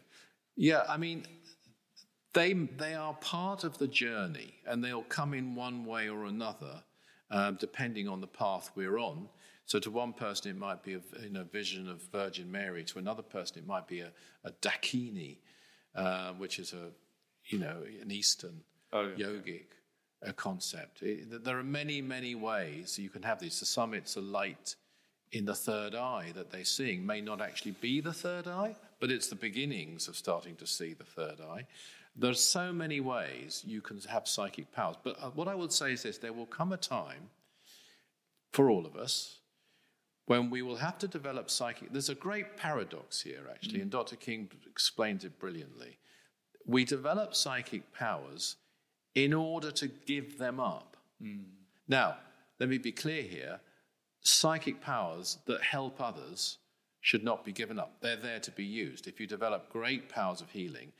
Yeah, 0.56 0.84
I 0.88 0.98
mean, 0.98 1.26
they, 2.34 2.54
they 2.54 2.94
are 2.94 3.14
part 3.16 3.64
of 3.64 3.78
the 3.78 3.88
journey 3.88 4.56
and 4.66 4.84
they'll 4.84 5.04
come 5.04 5.34
in 5.34 5.56
one 5.56 5.86
way 5.86 6.10
or 6.10 6.26
another, 6.26 6.84
um, 7.32 7.58
depending 7.60 8.08
on 8.08 8.22
the 8.22 8.28
path 8.28 8.72
we're 8.76 9.00
on. 9.00 9.30
So 9.70 9.78
to 9.78 9.92
one 9.92 10.14
person, 10.14 10.50
it 10.50 10.58
might 10.58 10.82
be 10.82 10.96
a 10.96 11.02
you 11.22 11.30
know, 11.30 11.44
vision 11.44 11.88
of 11.88 12.02
Virgin 12.12 12.52
Mary. 12.52 12.84
To 12.86 12.98
another 12.98 13.22
person, 13.22 13.60
it 13.60 13.68
might 13.68 13.88
be 13.88 14.00
a, 14.00 14.10
a 14.44 14.50
Dakini, 14.64 15.38
uh, 15.94 16.32
which 16.32 16.58
is 16.58 16.74
a, 16.74 16.88
you 17.46 17.60
know, 17.60 17.84
an 18.02 18.10
Eastern 18.10 18.62
oh, 18.94 19.12
yeah. 19.16 19.28
yogic 19.28 19.66
uh, 20.28 20.32
concept. 20.32 21.04
It, 21.04 21.44
there 21.44 21.60
are 21.60 21.64
many, 21.64 22.02
many 22.02 22.34
ways 22.34 22.98
you 22.98 23.10
can 23.10 23.22
have 23.22 23.40
these. 23.40 23.60
For 23.60 23.66
some, 23.66 23.94
it's 23.94 24.16
a 24.16 24.22
light 24.22 24.76
in 25.34 25.46
the 25.46 25.54
third 25.54 25.94
eye 25.94 26.32
that 26.34 26.50
they're 26.50 26.66
seeing. 26.66 27.06
May 27.06 27.22
not 27.22 27.40
actually 27.40 27.76
be 27.80 28.02
the 28.02 28.12
third 28.12 28.48
eye, 28.48 28.76
but 29.00 29.12
it's 29.12 29.28
the 29.28 29.36
beginnings 29.36 30.08
of 30.08 30.18
starting 30.18 30.56
to 30.56 30.66
see 30.66 30.96
the 30.96 31.04
third 31.04 31.42
eye. 31.42 31.68
There's 32.16 32.44
so 32.44 32.74
many 32.74 33.02
ways 33.02 33.64
you 33.68 33.82
can 33.82 34.00
have 34.10 34.28
psychic 34.28 34.72
powers. 34.72 34.96
But 35.04 35.22
uh, 35.22 35.30
what 35.30 35.48
I 35.48 35.54
would 35.54 35.72
say 35.72 35.94
is 35.94 36.02
this 36.02 36.18
there 36.18 36.34
will 36.34 36.48
come 36.48 36.74
a 36.74 36.78
time 36.78 37.30
for 38.52 38.72
all 38.72 38.88
of 38.88 38.96
us 38.96 39.36
when 40.30 40.52
we 40.52 40.62
will 40.62 40.76
have 40.76 41.00
to 41.00 41.08
develop 41.08 41.50
psychic. 41.50 41.92
There's 41.92 42.10
a 42.10 42.14
great 42.14 42.56
paradox 42.56 43.20
here, 43.20 43.48
actually, 43.50 43.80
mm. 43.80 43.82
and 43.82 43.90
Dr. 43.90 44.16
King 44.16 44.48
explains 44.70 45.26
it 45.26 45.40
brilliantly. 45.40 45.98
We 46.68 46.86
develop 46.86 47.34
psychic 47.34 47.92
powers 47.94 48.58
in 49.16 49.34
order 49.34 49.72
to 49.72 49.88
give 49.88 50.38
them 50.38 50.60
up. 50.60 50.98
Mm. 51.20 51.46
Now, 51.88 52.18
let 52.60 52.70
me 52.70 52.78
be 52.78 52.92
clear 52.92 53.24
here 53.24 53.60
psychic 54.22 54.80
powers 54.82 55.40
that 55.48 55.64
help 55.64 56.00
others 56.00 56.60
should 57.02 57.24
not 57.24 57.44
be 57.44 57.52
given 57.52 57.80
up. 57.80 57.94
They're 58.00 58.16
there 58.16 58.40
to 58.40 58.52
be 58.52 58.66
used. 58.66 59.08
If 59.08 59.20
you 59.20 59.26
develop 59.26 59.70
great 59.70 60.10
powers 60.10 60.42
of 60.42 60.52
healing, 60.52 60.92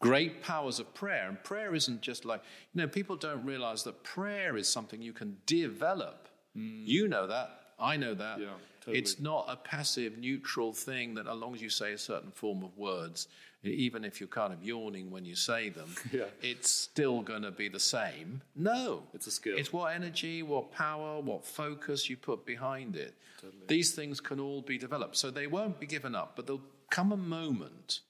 great 0.00 0.42
powers 0.42 0.80
of 0.80 0.92
prayer, 0.92 1.28
and 1.28 1.40
prayer 1.44 1.72
isn't 1.72 2.00
just 2.00 2.24
like, 2.24 2.42
you 2.74 2.82
know, 2.82 2.88
people 2.88 3.14
don't 3.14 3.44
realize 3.44 3.84
that 3.84 4.02
prayer 4.02 4.56
is 4.56 4.68
something 4.68 5.00
you 5.00 5.12
can 5.12 5.36
develop. 5.46 6.28
Mm. 6.56 6.82
You 6.84 7.06
know 7.06 7.28
that. 7.28 7.60
I 7.78 7.96
know 7.96 8.14
that. 8.14 8.40
Yeah, 8.40 8.46
totally. 8.80 8.98
It's 8.98 9.20
not 9.20 9.46
a 9.48 9.56
passive, 9.56 10.18
neutral 10.18 10.72
thing 10.72 11.14
that, 11.14 11.26
as 11.26 11.36
long 11.36 11.54
as 11.54 11.62
you 11.62 11.70
say 11.70 11.92
a 11.92 11.98
certain 11.98 12.30
form 12.30 12.62
of 12.62 12.76
words, 12.76 13.28
even 13.62 14.04
if 14.04 14.20
you're 14.20 14.28
kind 14.28 14.52
of 14.52 14.62
yawning 14.62 15.10
when 15.10 15.24
you 15.24 15.34
say 15.34 15.68
them, 15.68 15.94
yeah. 16.12 16.24
it's 16.42 16.70
still 16.70 17.20
going 17.20 17.42
to 17.42 17.50
be 17.50 17.68
the 17.68 17.80
same. 17.80 18.40
No. 18.54 19.02
It's 19.12 19.26
a 19.26 19.30
skill. 19.30 19.56
It's 19.56 19.72
what 19.72 19.94
energy, 19.94 20.42
what 20.42 20.70
power, 20.72 21.20
what 21.20 21.44
focus 21.44 22.08
you 22.08 22.16
put 22.16 22.46
behind 22.46 22.96
it. 22.96 23.14
Totally. 23.40 23.62
These 23.66 23.94
things 23.94 24.20
can 24.20 24.40
all 24.40 24.62
be 24.62 24.78
developed. 24.78 25.16
So 25.16 25.30
they 25.30 25.46
won't 25.46 25.80
be 25.80 25.86
given 25.86 26.14
up, 26.14 26.32
but 26.36 26.46
there'll 26.46 26.62
come 26.90 27.12
a 27.12 27.16
moment 27.16 28.00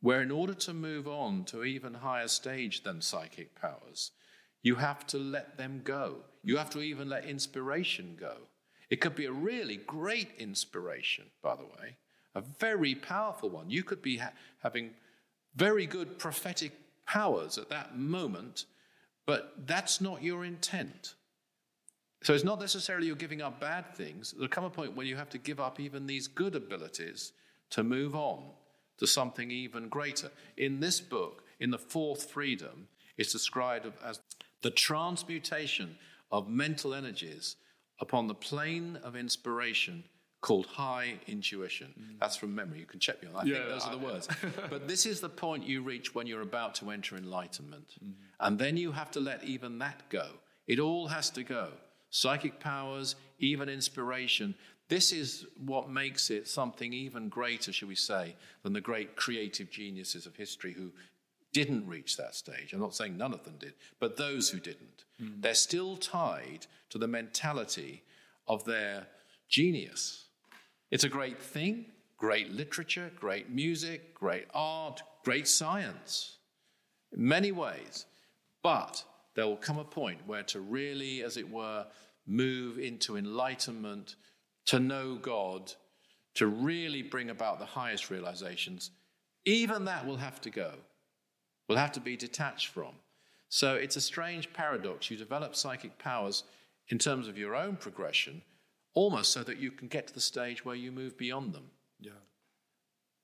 where, 0.00 0.20
in 0.20 0.30
order 0.30 0.54
to 0.54 0.74
move 0.74 1.06
on 1.06 1.44
to 1.44 1.64
even 1.64 1.94
higher 1.94 2.28
stage 2.28 2.82
than 2.82 3.00
psychic 3.00 3.54
powers, 3.54 4.10
you 4.62 4.76
have 4.76 5.06
to 5.08 5.18
let 5.18 5.56
them 5.56 5.80
go. 5.84 6.16
You 6.42 6.56
have 6.56 6.70
to 6.70 6.80
even 6.80 7.08
let 7.08 7.24
inspiration 7.24 8.16
go. 8.18 8.34
It 8.92 9.00
could 9.00 9.14
be 9.14 9.24
a 9.24 9.32
really 9.32 9.76
great 9.76 10.32
inspiration, 10.38 11.24
by 11.42 11.56
the 11.56 11.64
way, 11.64 11.96
a 12.34 12.42
very 12.42 12.94
powerful 12.94 13.48
one. 13.48 13.70
You 13.70 13.82
could 13.82 14.02
be 14.02 14.18
ha- 14.18 14.34
having 14.62 14.90
very 15.56 15.86
good 15.86 16.18
prophetic 16.18 16.72
powers 17.06 17.56
at 17.56 17.70
that 17.70 17.96
moment, 17.96 18.66
but 19.24 19.66
that's 19.66 20.02
not 20.02 20.22
your 20.22 20.44
intent. 20.44 21.14
So 22.22 22.34
it's 22.34 22.44
not 22.44 22.60
necessarily 22.60 23.06
you're 23.06 23.16
giving 23.16 23.40
up 23.40 23.58
bad 23.58 23.94
things. 23.94 24.32
There'll 24.32 24.48
come 24.48 24.64
a 24.64 24.68
point 24.68 24.94
when 24.94 25.06
you 25.06 25.16
have 25.16 25.30
to 25.30 25.38
give 25.38 25.58
up 25.58 25.80
even 25.80 26.06
these 26.06 26.28
good 26.28 26.54
abilities 26.54 27.32
to 27.70 27.82
move 27.82 28.14
on 28.14 28.42
to 28.98 29.06
something 29.06 29.50
even 29.50 29.88
greater. 29.88 30.30
In 30.58 30.80
this 30.80 31.00
book, 31.00 31.44
in 31.60 31.70
the 31.70 31.78
fourth 31.78 32.30
freedom, 32.30 32.88
it's 33.16 33.32
described 33.32 33.90
as 34.04 34.20
the 34.60 34.70
transmutation 34.70 35.96
of 36.30 36.50
mental 36.50 36.92
energies 36.92 37.56
upon 38.00 38.26
the 38.26 38.34
plane 38.34 38.98
of 39.02 39.16
inspiration 39.16 40.04
called 40.42 40.66
high 40.66 41.14
intuition. 41.28 41.94
Mm. 41.98 42.18
That's 42.20 42.36
from 42.36 42.54
memory. 42.54 42.80
You 42.80 42.84
can 42.84 42.98
check 42.98 43.22
me 43.22 43.28
on 43.28 43.34
that. 43.34 43.44
I 43.44 43.44
yeah, 43.44 43.58
think 43.58 43.68
those 43.68 43.84
I, 43.84 43.88
are 43.88 43.96
the 43.96 44.04
words. 44.04 44.28
but 44.70 44.88
this 44.88 45.06
is 45.06 45.20
the 45.20 45.28
point 45.28 45.64
you 45.64 45.82
reach 45.82 46.14
when 46.14 46.26
you're 46.26 46.42
about 46.42 46.74
to 46.76 46.90
enter 46.90 47.16
enlightenment. 47.16 47.94
Mm. 48.04 48.12
And 48.40 48.58
then 48.58 48.76
you 48.76 48.92
have 48.92 49.10
to 49.12 49.20
let 49.20 49.44
even 49.44 49.78
that 49.78 50.08
go. 50.10 50.26
It 50.66 50.80
all 50.80 51.06
has 51.06 51.30
to 51.30 51.44
go. 51.44 51.68
Psychic 52.10 52.58
powers, 52.60 53.14
even 53.38 53.68
inspiration. 53.68 54.54
This 54.88 55.12
is 55.12 55.46
what 55.64 55.88
makes 55.88 56.28
it 56.28 56.48
something 56.48 56.92
even 56.92 57.28
greater, 57.28 57.72
shall 57.72 57.88
we 57.88 57.94
say, 57.94 58.34
than 58.62 58.72
the 58.72 58.80
great 58.80 59.16
creative 59.16 59.70
geniuses 59.70 60.26
of 60.26 60.36
history 60.36 60.72
who 60.72 60.90
didn't 61.52 61.86
reach 61.86 62.16
that 62.16 62.34
stage. 62.34 62.72
I'm 62.72 62.80
not 62.80 62.94
saying 62.94 63.16
none 63.16 63.34
of 63.34 63.44
them 63.44 63.56
did, 63.58 63.74
but 64.00 64.16
those 64.16 64.50
who 64.50 64.58
didn't. 64.58 65.04
Mm. 65.20 65.42
They're 65.42 65.54
still 65.54 65.96
tied 65.96 66.66
to 66.90 66.98
the 66.98 67.08
mentality 67.08 68.02
of 68.48 68.64
their 68.64 69.06
genius. 69.48 70.26
It's 70.90 71.04
a 71.04 71.08
great 71.08 71.40
thing, 71.40 71.86
great 72.16 72.50
literature, 72.52 73.10
great 73.18 73.50
music, 73.50 74.14
great 74.14 74.46
art, 74.54 75.02
great 75.24 75.48
science, 75.48 76.36
in 77.12 77.26
many 77.26 77.52
ways. 77.52 78.06
But 78.62 79.04
there 79.34 79.46
will 79.46 79.56
come 79.56 79.78
a 79.78 79.84
point 79.84 80.20
where 80.26 80.42
to 80.44 80.60
really, 80.60 81.22
as 81.22 81.36
it 81.36 81.50
were, 81.50 81.86
move 82.26 82.78
into 82.78 83.16
enlightenment, 83.16 84.16
to 84.66 84.78
know 84.78 85.16
God, 85.16 85.72
to 86.34 86.46
really 86.46 87.02
bring 87.02 87.30
about 87.30 87.58
the 87.58 87.66
highest 87.66 88.10
realizations, 88.10 88.90
even 89.44 89.84
that 89.86 90.06
will 90.06 90.16
have 90.16 90.40
to 90.42 90.50
go, 90.50 90.74
will 91.68 91.76
have 91.76 91.92
to 91.92 92.00
be 92.00 92.16
detached 92.16 92.68
from. 92.68 92.92
So 93.48 93.74
it's 93.74 93.96
a 93.96 94.00
strange 94.00 94.52
paradox. 94.52 95.10
You 95.10 95.16
develop 95.16 95.54
psychic 95.54 95.98
powers 95.98 96.44
in 96.88 96.98
terms 96.98 97.28
of 97.28 97.36
your 97.36 97.54
own 97.54 97.76
progression, 97.76 98.42
almost 98.94 99.32
so 99.32 99.42
that 99.42 99.58
you 99.58 99.70
can 99.70 99.88
get 99.88 100.06
to 100.06 100.14
the 100.14 100.20
stage 100.20 100.64
where 100.64 100.74
you 100.74 100.90
move 100.90 101.16
beyond 101.18 101.52
them. 101.52 101.70
Yeah. 102.00 102.12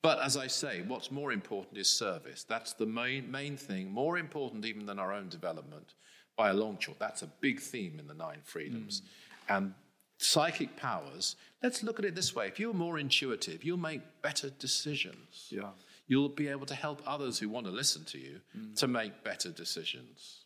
But 0.02 0.20
as 0.20 0.36
I 0.36 0.46
say, 0.46 0.82
what's 0.86 1.10
more 1.10 1.32
important 1.32 1.78
is 1.78 1.90
service. 1.90 2.44
That's 2.44 2.72
the 2.74 2.86
main, 2.86 3.30
main 3.30 3.56
thing, 3.56 3.90
more 3.90 4.18
important 4.18 4.64
even 4.64 4.86
than 4.86 4.98
our 4.98 5.12
own 5.12 5.28
development 5.28 5.94
by 6.36 6.50
a 6.50 6.54
long 6.54 6.76
chalk. 6.78 6.98
That's 6.98 7.22
a 7.22 7.30
big 7.40 7.58
theme 7.58 7.98
in 7.98 8.06
the 8.06 8.14
Nine 8.14 8.40
Freedoms. 8.44 9.00
Mm. 9.00 9.56
And 9.56 9.74
psychic 10.18 10.76
powers, 10.76 11.36
let's 11.62 11.82
look 11.82 11.98
at 11.98 12.04
it 12.04 12.14
this 12.14 12.34
way. 12.34 12.46
If 12.46 12.60
you're 12.60 12.74
more 12.74 12.98
intuitive, 12.98 13.64
you'll 13.64 13.78
make 13.78 14.02
better 14.22 14.50
decisions. 14.50 15.48
Yeah 15.50 15.70
you'll 16.08 16.30
be 16.30 16.48
able 16.48 16.66
to 16.66 16.74
help 16.74 17.02
others 17.06 17.38
who 17.38 17.48
want 17.48 17.66
to 17.66 17.72
listen 17.72 18.04
to 18.06 18.18
you 18.18 18.40
mm. 18.56 18.74
to 18.76 18.88
make 18.88 19.22
better 19.22 19.50
decisions. 19.50 20.44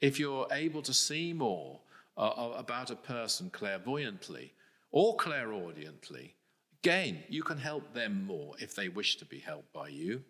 If 0.00 0.18
you're 0.18 0.48
able 0.50 0.82
to 0.82 0.94
see 0.94 1.32
more 1.32 1.80
uh, 2.16 2.20
uh, 2.20 2.54
about 2.56 2.90
a 2.90 2.96
person 2.96 3.50
clairvoyantly 3.50 4.54
or 4.90 5.16
clairaudiently, 5.16 6.34
again, 6.82 7.22
you 7.28 7.42
can 7.42 7.58
help 7.58 7.92
them 7.92 8.24
more 8.26 8.54
if 8.58 8.74
they 8.74 8.88
wish 8.88 9.16
to 9.16 9.24
be 9.24 9.38
helped 9.38 9.72
by 9.72 9.88
you. 9.88 10.22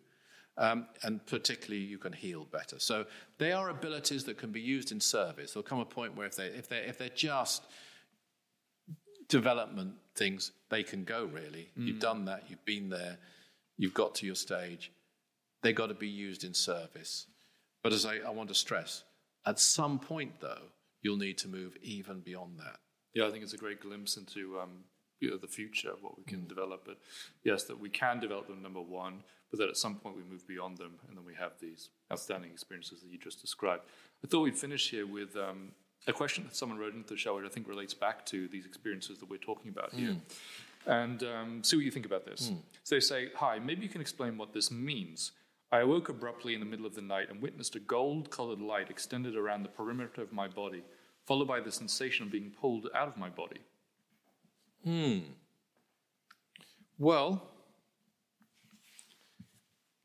Um, 0.57 0.88
and 1.05 1.25
particularly, 1.25 1.85
you 1.85 1.99
can 1.99 2.12
heal 2.12 2.44
better. 2.44 2.81
So 2.81 3.07
they 3.38 3.53
are 3.53 3.68
abilities 3.68 4.25
that 4.25 4.38
can 4.38 4.51
be 4.51 4.61
used 4.61 4.90
in 4.90 5.01
service. 5.01 5.53
There'll 5.53 5.62
come 5.62 5.79
a 5.79 5.85
point 5.85 6.16
where 6.16 6.27
if 6.27 6.35
they 6.35 6.47
if 6.47 6.68
they 6.68 6.79
if 6.79 6.99
they're 6.99 7.09
just 7.11 7.62
development 9.29 9.94
things, 10.16 10.51
they 10.68 10.83
can 10.83 11.05
go. 11.05 11.27
Really, 11.27 11.68
mm. 11.79 11.87
you've 11.87 12.01
done 12.01 12.25
that. 12.25 12.47
You've 12.49 12.64
been 12.64 12.88
there 12.88 13.18
you've 13.79 13.95
got 13.95 14.14
to 14.17 14.27
your 14.27 14.35
stage. 14.35 14.93
They've 15.62 15.75
got 15.75 15.87
to 15.87 15.95
be 15.95 16.09
used 16.09 16.45
in 16.45 16.53
service. 16.53 17.27
But 17.83 17.93
as 17.93 18.05
I, 18.05 18.19
I 18.19 18.31
want 18.31 18.51
to 18.51 18.55
stress, 18.55 19.05
at 19.47 19.59
some 19.59 19.99
point, 19.99 20.41
though, 20.41 20.73
you'll 21.01 21.17
need 21.17 21.38
to 21.38 21.49
move 21.49 21.77
even 21.83 22.21
beyond 22.21 22.59
that. 22.59 22.79
Yeah, 23.14 23.27
I 23.27 23.31
think 23.31 23.43
it's 23.43 23.55
a 23.55 23.59
great 23.59 23.81
glimpse 23.81 24.17
into 24.17 24.59
um, 24.61 24.85
you 25.21 25.31
know, 25.31 25.37
the 25.37 25.49
future 25.49 25.91
of 25.91 26.03
what 26.03 26.17
we 26.17 26.25
can 26.25 26.41
mm. 26.41 26.49
develop. 26.49 26.83
But 26.85 26.99
yes, 27.45 27.64
that 27.64 27.79
we 27.79 27.88
can 27.88 28.21
develop 28.21 28.49
them, 28.49 28.62
number 28.62 28.81
one, 28.81 29.23
but 29.51 29.59
that 29.61 29.69
at 29.69 29.77
some 29.77 29.97
point 29.97 30.17
we 30.17 30.23
move 30.23 30.47
beyond 30.47 30.79
them 30.79 30.99
and 31.09 31.17
then 31.17 31.25
we 31.25 31.35
have 31.35 31.53
these 31.61 31.91
outstanding 32.12 32.51
experiences 32.51 33.01
that 33.01 33.11
you 33.11 33.19
just 33.19 33.41
described. 33.41 33.83
I 34.25 34.29
thought 34.29 34.43
we'd 34.43 34.59
finish 34.59 34.91
here 34.91 35.07
with 35.07 35.37
um, 35.37 35.73
a 36.07 36.12
question 36.12 36.45
that 36.45 36.57
someone 36.57 36.79
wrote 36.79 36.95
into 36.95 37.14
the 37.14 37.17
show, 37.17 37.37
which 37.37 37.47
I 37.47 37.49
think 37.49 37.69
relates 37.69 37.95
back 37.95 38.27
to 38.27 38.49
these 38.49 38.67
experiences 38.67 39.19
that 39.19 39.31
we're 39.31 39.38
talking 39.38 39.71
about 39.71 39.93
here. 39.93 40.11
Mm. 40.11 40.21
And 40.88 41.22
um, 41.22 41.62
see 41.62 41.77
what 41.77 41.85
you 41.85 41.90
think 41.90 42.07
about 42.07 42.24
this. 42.24 42.48
Mm. 42.51 42.62
So 42.83 42.96
they 42.96 43.01
say, 43.01 43.29
Hi, 43.37 43.59
maybe 43.59 43.83
you 43.83 43.90
can 43.90 44.01
explain 44.01 44.38
what 44.38 44.55
this 44.55 44.70
means. 44.70 45.33
I 45.70 45.81
awoke 45.81 46.09
abruptly 46.09 46.55
in 46.55 46.61
the 46.61 46.66
middle 46.66 46.87
of 46.87 46.94
the 46.94 47.03
night 47.03 47.29
and 47.29 47.42
witnessed 47.42 47.77
a 47.77 47.81
gold 47.81 48.31
colored 48.31 48.61
light 48.61 48.88
extended 48.88 49.37
around 49.37 49.62
the 49.62 49.68
perimeter 49.68 50.22
of 50.22 50.33
my 50.33 50.48
body, 50.48 50.83
followed 51.27 51.46
by 51.46 51.61
the 51.61 51.70
sensation 51.70 52.24
of 52.24 52.33
being 52.33 52.51
pulled 52.51 52.88
out 52.94 53.07
of 53.07 53.18
my 53.18 53.29
body. 53.29 53.61
Hmm. 54.83 55.18
Well, 56.98 57.42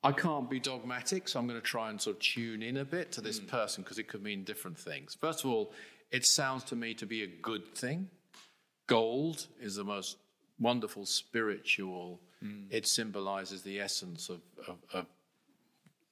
I 0.03 0.11
can't 0.11 0.49
be 0.49 0.59
dogmatic, 0.59 1.29
so 1.29 1.39
I'm 1.39 1.47
going 1.47 1.59
to 1.59 1.65
try 1.65 1.89
and 1.89 2.01
sort 2.01 2.17
of 2.17 2.21
tune 2.21 2.61
in 2.61 2.75
a 2.75 2.85
bit 2.85 3.13
to 3.13 3.21
this 3.21 3.39
mm. 3.39 3.47
person 3.47 3.83
because 3.83 3.97
it 3.97 4.09
could 4.09 4.21
mean 4.21 4.43
different 4.43 4.77
things. 4.77 5.15
First 5.15 5.45
of 5.45 5.49
all, 5.49 5.71
it 6.11 6.25
sounds 6.25 6.65
to 6.65 6.75
me 6.75 6.93
to 6.95 7.05
be 7.05 7.23
a 7.23 7.27
good 7.27 7.73
thing. 7.73 8.09
Gold 8.85 9.47
is 9.61 9.75
the 9.75 9.85
most 9.85 10.17
wonderful 10.59 11.05
spiritual, 11.05 12.19
mm. 12.43 12.65
it 12.69 12.87
symbolizes 12.87 13.63
the 13.63 13.79
essence 13.79 14.29
of, 14.29 14.41
of, 14.67 14.77
of, 14.93 15.05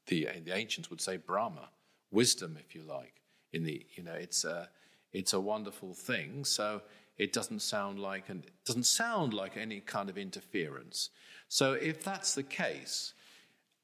the, 0.07 0.27
the 0.43 0.51
ancients 0.51 0.89
would 0.89 1.01
say 1.01 1.17
Brahma, 1.17 1.69
wisdom, 2.11 2.57
if 2.59 2.75
you 2.75 2.81
like. 2.83 3.13
In 3.53 3.63
the, 3.63 3.85
you 3.95 4.03
know, 4.03 4.13
it's 4.13 4.43
a, 4.43 4.69
it's 5.13 5.33
a 5.33 5.39
wonderful 5.39 5.93
thing. 5.93 6.43
So 6.45 6.81
it 7.17 7.33
doesn't 7.33 7.61
sound 7.61 7.99
like 7.99 8.29
and 8.29 8.43
it 8.43 8.65
doesn't 8.65 8.85
sound 8.85 9.33
like 9.33 9.57
any 9.57 9.79
kind 9.79 10.09
of 10.09 10.17
interference. 10.17 11.09
So 11.47 11.73
if 11.73 12.03
that's 12.03 12.33
the 12.33 12.43
case, 12.43 13.13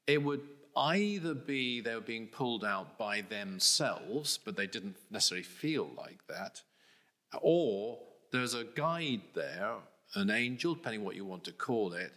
it 0.07 0.23
would 0.23 0.41
either 0.75 1.33
be 1.33 1.81
they 1.81 1.95
were 1.95 2.01
being 2.01 2.27
pulled 2.27 2.63
out 2.63 2.97
by 2.97 3.21
themselves, 3.21 4.39
but 4.43 4.55
they 4.55 4.67
didn't 4.67 4.95
necessarily 5.11 5.43
feel 5.43 5.89
like 5.97 6.25
that, 6.27 6.61
or 7.41 7.99
there's 8.31 8.53
a 8.53 8.63
guide 8.63 9.21
there, 9.33 9.75
an 10.15 10.29
angel, 10.29 10.75
depending 10.75 11.03
what 11.03 11.15
you 11.15 11.25
want 11.25 11.43
to 11.45 11.51
call 11.51 11.93
it, 11.93 12.13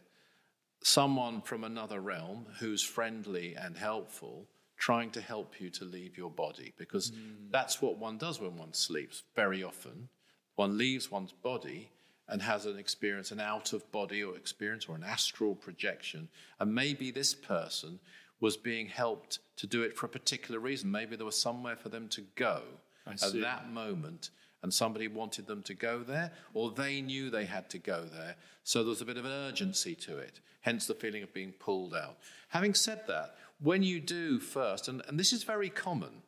someone 0.82 1.42
from 1.42 1.64
another 1.64 2.00
realm 2.00 2.46
who's 2.58 2.82
friendly 2.82 3.54
and 3.54 3.76
helpful, 3.76 4.46
trying 4.78 5.10
to 5.10 5.20
help 5.20 5.60
you 5.60 5.68
to 5.70 5.84
leave 5.84 6.16
your 6.16 6.30
body, 6.30 6.72
because 6.78 7.10
mm. 7.10 7.50
that's 7.50 7.82
what 7.82 7.98
one 7.98 8.16
does 8.16 8.40
when 8.40 8.56
one 8.56 8.72
sleeps 8.72 9.22
very 9.36 9.62
often. 9.62 10.08
One 10.56 10.78
leaves 10.78 11.10
one's 11.10 11.32
body 11.32 11.90
and 12.28 12.40
has 12.40 12.64
an 12.64 12.78
experience, 12.78 13.30
an 13.30 13.40
out 13.40 13.72
of 13.72 13.90
body 13.92 14.22
or 14.22 14.36
experience 14.36 14.86
or 14.88 14.94
an 14.94 15.04
astral 15.04 15.54
projection. 15.54 16.28
And 16.60 16.74
maybe 16.74 17.10
this 17.10 17.34
person 17.34 17.98
was 18.40 18.56
being 18.56 18.86
helped 18.86 19.40
to 19.56 19.66
do 19.66 19.82
it 19.82 19.96
for 19.96 20.06
a 20.06 20.10
particular 20.10 20.60
reason. 20.60 20.90
Maybe 20.90 21.16
there 21.16 21.26
was 21.26 21.40
somewhere 21.40 21.76
for 21.76 21.88
them 21.88 22.08
to 22.10 22.22
go 22.36 22.62
at 23.06 23.20
that 23.34 23.70
moment, 23.70 24.30
and 24.62 24.72
somebody 24.72 25.08
wanted 25.08 25.46
them 25.46 25.62
to 25.62 25.74
go 25.74 26.00
there, 26.00 26.32
or 26.54 26.70
they 26.70 27.00
knew 27.00 27.30
they 27.30 27.46
had 27.46 27.70
to 27.70 27.78
go 27.78 28.04
there. 28.04 28.36
So 28.64 28.80
there 28.80 28.90
was 28.90 29.00
a 29.00 29.06
bit 29.06 29.16
of 29.16 29.24
an 29.24 29.32
urgency 29.32 29.94
to 29.96 30.18
it, 30.18 30.40
hence 30.60 30.86
the 30.86 30.94
feeling 30.94 31.22
of 31.22 31.32
being 31.32 31.52
pulled 31.52 31.94
out. 31.94 32.18
Having 32.48 32.74
said 32.74 33.02
that, 33.08 33.36
when 33.60 33.82
you 33.82 34.00
do 34.00 34.38
first, 34.38 34.88
and, 34.88 35.02
and 35.08 35.18
this 35.18 35.32
is 35.32 35.44
very 35.44 35.70
common, 35.70 36.22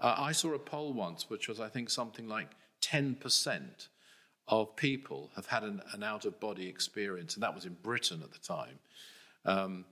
uh, 0.00 0.14
I 0.18 0.32
saw 0.32 0.54
a 0.54 0.58
poll 0.58 0.92
once, 0.92 1.28
which 1.28 1.48
was, 1.48 1.60
I 1.60 1.68
think, 1.68 1.90
something 1.90 2.28
like 2.28 2.50
10% 2.82 3.88
of 4.48 4.76
people 4.76 5.30
have 5.36 5.46
had 5.46 5.62
an, 5.62 5.82
an 5.92 6.02
out 6.02 6.24
of 6.24 6.40
body 6.40 6.68
experience, 6.68 7.34
and 7.34 7.42
that 7.42 7.54
was 7.54 7.64
in 7.64 7.76
Britain 7.82 8.20
at 8.22 8.32
the 8.32 8.38
time. 8.38 8.78
Um, 9.44 9.84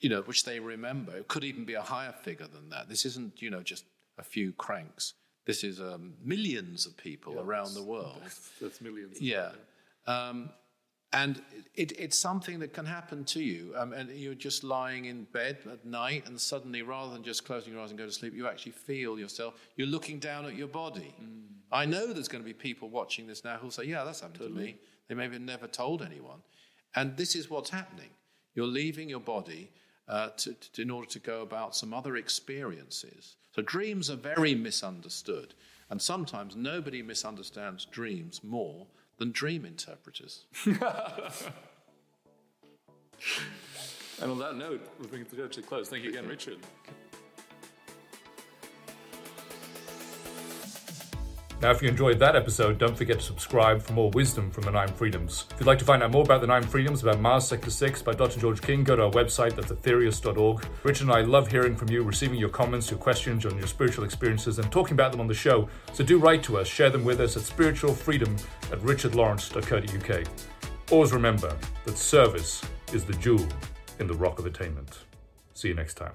you 0.00 0.08
know, 0.08 0.22
which 0.22 0.44
they 0.44 0.58
remember. 0.58 1.16
It 1.16 1.28
could 1.28 1.44
even 1.44 1.64
be 1.64 1.74
a 1.74 1.82
higher 1.82 2.12
figure 2.12 2.48
than 2.48 2.70
that. 2.70 2.88
This 2.88 3.06
isn't, 3.06 3.40
you 3.40 3.50
know, 3.50 3.62
just 3.62 3.84
a 4.18 4.24
few 4.24 4.52
cranks. 4.52 5.14
This 5.44 5.64
is 5.64 5.80
um, 5.80 6.14
millions 6.22 6.86
of 6.86 6.96
people 6.96 7.34
yeah, 7.34 7.42
around 7.42 7.74
the 7.74 7.82
world. 7.82 8.18
That's, 8.22 8.50
that's 8.60 8.80
millions. 8.80 9.20
Yeah. 9.20 9.50
Um, 10.06 10.50
and 11.12 11.42
it, 11.74 11.92
it's 11.98 12.18
something 12.18 12.60
that 12.60 12.72
can 12.72 12.86
happen 12.86 13.24
to 13.24 13.42
you. 13.42 13.74
Um, 13.76 13.92
and 13.92 14.08
you're 14.10 14.34
just 14.34 14.64
lying 14.64 15.06
in 15.06 15.24
bed 15.24 15.58
at 15.70 15.84
night, 15.84 16.26
and 16.26 16.40
suddenly, 16.40 16.82
rather 16.82 17.12
than 17.12 17.22
just 17.22 17.44
closing 17.44 17.74
your 17.74 17.82
eyes 17.82 17.90
and 17.90 17.98
go 17.98 18.06
to 18.06 18.12
sleep, 18.12 18.34
you 18.34 18.48
actually 18.48 18.72
feel 18.72 19.18
yourself. 19.18 19.54
You're 19.76 19.88
looking 19.88 20.18
down 20.18 20.46
at 20.46 20.56
your 20.56 20.68
body. 20.68 21.14
Mm. 21.22 21.42
I 21.70 21.84
know 21.84 22.12
there's 22.12 22.28
going 22.28 22.42
to 22.42 22.46
be 22.46 22.54
people 22.54 22.88
watching 22.88 23.26
this 23.26 23.44
now 23.44 23.56
who'll 23.56 23.70
say, 23.70 23.84
Yeah, 23.84 24.04
that's 24.04 24.20
happened 24.20 24.40
totally. 24.40 24.60
to 24.60 24.66
me. 24.72 24.76
They 25.08 25.14
maybe 25.14 25.34
have 25.34 25.42
never 25.42 25.66
told 25.66 26.02
anyone. 26.02 26.38
And 26.94 27.16
this 27.16 27.34
is 27.34 27.50
what's 27.50 27.70
happening. 27.70 28.10
You're 28.54 28.66
leaving 28.66 29.08
your 29.08 29.20
body 29.20 29.70
uh, 30.08 30.30
to, 30.36 30.54
to, 30.54 30.82
in 30.82 30.90
order 30.90 31.08
to 31.08 31.18
go 31.18 31.42
about 31.42 31.74
some 31.74 31.92
other 31.94 32.16
experiences. 32.16 33.36
So 33.54 33.62
dreams 33.62 34.10
are 34.10 34.16
very 34.16 34.54
misunderstood. 34.54 35.54
And 35.90 36.00
sometimes 36.00 36.56
nobody 36.56 37.02
misunderstands 37.02 37.84
dreams 37.84 38.42
more 38.42 38.86
than 39.18 39.30
dream 39.30 39.66
interpreters. 39.66 40.46
and 40.64 40.80
on 44.22 44.38
that 44.38 44.56
note, 44.56 44.88
we'll 44.98 45.08
bring 45.08 45.22
it 45.22 45.30
to 45.30 45.60
a 45.60 45.62
close. 45.62 45.88
Thank 45.88 46.04
you 46.04 46.10
again, 46.10 46.26
Richard. 46.26 46.58
Now, 51.62 51.70
if 51.70 51.80
you 51.80 51.88
enjoyed 51.88 52.18
that 52.18 52.34
episode, 52.34 52.78
don't 52.78 52.96
forget 52.96 53.20
to 53.20 53.24
subscribe 53.24 53.80
for 53.80 53.92
more 53.92 54.10
wisdom 54.10 54.50
from 54.50 54.64
the 54.64 54.72
Nine 54.72 54.88
Freedoms. 54.88 55.46
If 55.52 55.60
you'd 55.60 55.68
like 55.68 55.78
to 55.78 55.84
find 55.84 56.02
out 56.02 56.10
more 56.10 56.24
about 56.24 56.40
the 56.40 56.46
Nine 56.48 56.64
Freedoms, 56.64 57.04
about 57.04 57.20
Mars 57.20 57.46
Sector 57.46 57.70
6 57.70 58.02
by 58.02 58.14
Dr. 58.14 58.40
George 58.40 58.60
King, 58.60 58.82
go 58.82 58.96
to 58.96 59.04
our 59.04 59.10
website, 59.12 59.54
that's 59.54 59.70
aetherius.org. 59.70 60.66
Richard 60.82 61.04
and 61.04 61.12
I 61.12 61.20
love 61.20 61.46
hearing 61.46 61.76
from 61.76 61.88
you, 61.88 62.02
receiving 62.02 62.40
your 62.40 62.48
comments, 62.48 62.90
your 62.90 62.98
questions 62.98 63.46
on 63.46 63.56
your 63.58 63.68
spiritual 63.68 64.04
experiences, 64.04 64.58
and 64.58 64.72
talking 64.72 64.94
about 64.94 65.12
them 65.12 65.20
on 65.20 65.28
the 65.28 65.34
show. 65.34 65.68
So 65.92 66.02
do 66.02 66.18
write 66.18 66.42
to 66.44 66.58
us, 66.58 66.66
share 66.66 66.90
them 66.90 67.04
with 67.04 67.20
us 67.20 67.36
at 67.36 67.44
spiritualfreedom 67.44 68.44
at 68.72 68.80
richardlawrence.co.uk. 68.80 70.26
Always 70.90 71.12
remember 71.12 71.56
that 71.84 71.96
service 71.96 72.60
is 72.92 73.04
the 73.04 73.14
jewel 73.14 73.46
in 74.00 74.08
the 74.08 74.14
rock 74.14 74.40
of 74.40 74.46
attainment. 74.46 74.98
See 75.54 75.68
you 75.68 75.74
next 75.74 75.94
time. 75.94 76.14